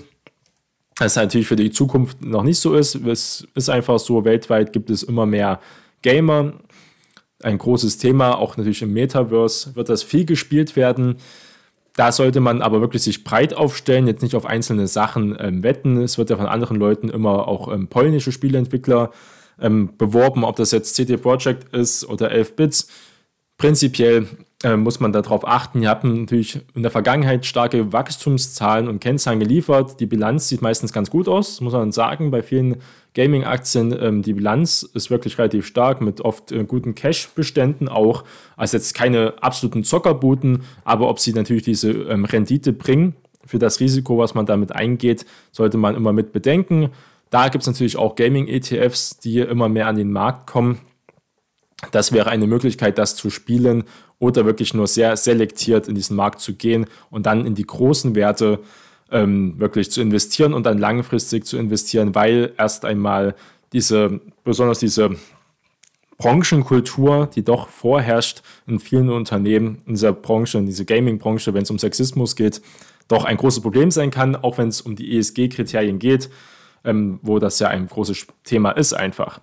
Das 0.97 1.15
natürlich 1.15 1.47
für 1.47 1.55
die 1.55 1.71
Zukunft 1.71 2.21
noch 2.21 2.43
nicht 2.43 2.59
so 2.59 2.73
ist. 2.73 2.95
Es 2.95 3.47
ist 3.55 3.69
einfach 3.69 3.99
so, 3.99 4.25
weltweit 4.25 4.73
gibt 4.73 4.89
es 4.89 5.03
immer 5.03 5.25
mehr 5.25 5.61
Gamer, 6.01 6.53
ein 7.43 7.57
großes 7.57 7.97
Thema. 7.97 8.37
Auch 8.37 8.57
natürlich 8.57 8.81
im 8.81 8.93
Metaverse 8.93 9.75
wird 9.75 9.89
das 9.89 10.03
viel 10.03 10.25
gespielt 10.25 10.75
werden. 10.75 11.17
Da 11.95 12.11
sollte 12.11 12.39
man 12.39 12.61
aber 12.61 12.81
wirklich 12.81 13.03
sich 13.03 13.23
breit 13.23 13.53
aufstellen, 13.53 14.07
jetzt 14.07 14.21
nicht 14.21 14.35
auf 14.35 14.45
einzelne 14.45 14.87
Sachen 14.87 15.35
ähm, 15.39 15.63
wetten. 15.63 16.01
Es 16.01 16.17
wird 16.17 16.29
ja 16.29 16.37
von 16.37 16.45
anderen 16.45 16.77
Leuten 16.77 17.09
immer 17.09 17.47
auch 17.47 17.71
ähm, 17.73 17.87
polnische 17.87 18.31
Spieleentwickler 18.31 19.11
ähm, 19.59 19.97
beworben, 19.97 20.43
ob 20.43 20.55
das 20.55 20.71
jetzt 20.71 20.95
CD 20.95 21.17
Projekt 21.17 21.73
ist 21.75 22.07
oder 22.07 22.31
11 22.31 22.55
Bits. 22.55 22.87
Prinzipiell 23.57 24.27
äh, 24.61 24.75
muss 24.75 24.99
man 24.99 25.13
darauf 25.13 25.47
achten. 25.47 25.81
Ihr 25.81 25.89
habt 25.89 26.03
natürlich 26.03 26.59
in 26.73 26.81
der 26.81 26.91
Vergangenheit 26.91 27.45
starke 27.45 27.93
Wachstumszahlen 27.93 28.89
und 28.89 28.99
Kennzahlen 28.99 29.39
geliefert. 29.39 29.99
Die 30.01 30.05
Bilanz 30.05 30.49
sieht 30.49 30.61
meistens 30.61 30.91
ganz 30.91 31.09
gut 31.09 31.29
aus, 31.29 31.61
muss 31.61 31.71
man 31.71 31.93
sagen. 31.93 32.29
Bei 32.29 32.41
vielen 32.41 32.77
Gaming-Aktien, 33.13 33.95
ähm, 33.97 34.21
die 34.21 34.33
Bilanz 34.33 34.83
ist 34.83 35.09
wirklich 35.09 35.37
relativ 35.37 35.65
stark 35.65 36.01
mit 36.01 36.19
oft 36.21 36.51
äh, 36.51 36.65
guten 36.65 36.93
Cash-Beständen 36.93 37.87
auch. 37.87 38.25
Also 38.57 38.75
jetzt 38.75 38.93
keine 38.93 39.35
absoluten 39.41 39.85
Zockerbuten, 39.85 40.63
aber 40.83 41.09
ob 41.09 41.19
sie 41.19 41.31
natürlich 41.31 41.63
diese 41.63 41.91
ähm, 41.91 42.25
Rendite 42.25 42.73
bringen 42.73 43.15
für 43.45 43.59
das 43.59 43.79
Risiko, 43.79 44.17
was 44.17 44.35
man 44.35 44.45
damit 44.45 44.73
eingeht, 44.73 45.25
sollte 45.53 45.77
man 45.77 45.95
immer 45.95 46.11
mit 46.11 46.33
bedenken. 46.33 46.89
Da 47.29 47.47
gibt 47.47 47.61
es 47.61 47.67
natürlich 47.67 47.95
auch 47.95 48.15
Gaming-ETFs, 48.15 49.19
die 49.19 49.39
immer 49.39 49.69
mehr 49.69 49.87
an 49.87 49.95
den 49.95 50.11
Markt 50.11 50.47
kommen. 50.47 50.79
Das 51.91 52.11
wäre 52.11 52.29
eine 52.29 52.45
Möglichkeit, 52.45 52.97
das 52.97 53.15
zu 53.15 53.29
spielen 53.29 53.85
oder 54.19 54.45
wirklich 54.45 54.73
nur 54.73 54.87
sehr 54.87 55.15
selektiert 55.17 55.87
in 55.87 55.95
diesen 55.95 56.15
Markt 56.15 56.41
zu 56.41 56.53
gehen 56.55 56.85
und 57.09 57.25
dann 57.25 57.45
in 57.45 57.55
die 57.55 57.65
großen 57.65 58.15
Werte 58.15 58.59
ähm, 59.11 59.59
wirklich 59.59 59.91
zu 59.91 60.01
investieren 60.01 60.53
und 60.53 60.65
dann 60.65 60.77
langfristig 60.77 61.45
zu 61.45 61.57
investieren, 61.57 62.13
weil 62.15 62.53
erst 62.57 62.85
einmal 62.85 63.35
diese, 63.73 64.19
besonders 64.43 64.79
diese 64.79 65.15
Branchenkultur, 66.17 67.29
die 67.33 67.43
doch 67.43 67.69
vorherrscht 67.69 68.41
in 68.67 68.79
vielen 68.79 69.09
Unternehmen 69.09 69.81
in 69.85 69.93
dieser 69.93 70.11
Branche, 70.11 70.57
in 70.57 70.65
dieser 70.65 70.83
Gaming-Branche, 70.83 71.53
wenn 71.53 71.63
es 71.63 71.71
um 71.71 71.79
Sexismus 71.79 72.35
geht, 72.35 72.61
doch 73.07 73.23
ein 73.23 73.37
großes 73.37 73.61
Problem 73.61 73.89
sein 73.89 74.11
kann, 74.11 74.35
auch 74.35 74.57
wenn 74.57 74.67
es 74.67 74.81
um 74.81 74.95
die 74.95 75.17
ESG-Kriterien 75.17 75.97
geht, 75.97 76.29
ähm, 76.83 77.19
wo 77.21 77.39
das 77.39 77.59
ja 77.59 77.69
ein 77.69 77.87
großes 77.87 78.27
Thema 78.43 78.71
ist 78.71 78.93
einfach. 78.93 79.39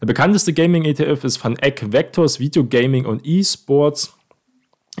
Der 0.00 0.06
bekannteste 0.06 0.52
Gaming-ETF 0.54 1.24
ist 1.24 1.36
von 1.36 1.58
Egg 1.58 1.92
Vectors 1.92 2.40
Video 2.40 2.64
Gaming 2.64 3.04
und 3.04 3.26
E-Sports. 3.26 4.14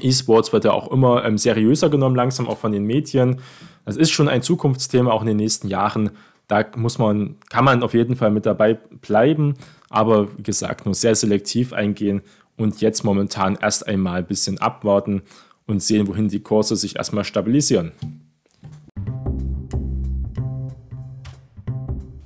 E-Sports 0.02 0.52
wird 0.52 0.64
ja 0.64 0.72
auch 0.72 0.90
immer 0.90 1.24
ähm, 1.24 1.38
seriöser 1.38 1.88
genommen, 1.88 2.16
langsam 2.16 2.48
auch 2.48 2.58
von 2.58 2.72
den 2.72 2.84
Medien. 2.84 3.40
Das 3.84 3.96
ist 3.96 4.10
schon 4.10 4.28
ein 4.28 4.42
Zukunftsthema 4.42 5.10
auch 5.10 5.22
in 5.22 5.28
den 5.28 5.36
nächsten 5.36 5.68
Jahren. 5.68 6.10
Da 6.48 6.64
muss 6.76 6.98
man, 6.98 7.36
kann 7.48 7.64
man 7.64 7.82
auf 7.82 7.94
jeden 7.94 8.16
Fall 8.16 8.30
mit 8.30 8.46
dabei 8.46 8.74
bleiben, 8.74 9.54
aber 9.88 10.36
wie 10.36 10.42
gesagt, 10.42 10.84
nur 10.84 10.94
sehr 10.94 11.14
selektiv 11.14 11.72
eingehen 11.72 12.22
und 12.56 12.80
jetzt 12.80 13.04
momentan 13.04 13.56
erst 13.60 13.86
einmal 13.86 14.18
ein 14.18 14.26
bisschen 14.26 14.58
abwarten 14.58 15.22
und 15.66 15.82
sehen, 15.82 16.08
wohin 16.08 16.28
die 16.28 16.40
Kurse 16.40 16.76
sich 16.76 16.96
erstmal 16.96 17.24
stabilisieren. 17.24 17.92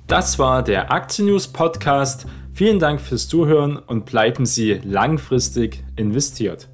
Das 0.07 0.37
war 0.37 0.61
der 0.61 0.91
Aktien 0.91 1.27
News 1.27 1.47
Podcast. 1.47 2.27
Vielen 2.53 2.79
Dank 2.79 3.01
fürs 3.01 3.27
Zuhören 3.27 3.77
und 3.77 4.05
bleiben 4.05 4.45
Sie 4.45 4.79
langfristig 4.83 5.83
investiert. 5.95 6.69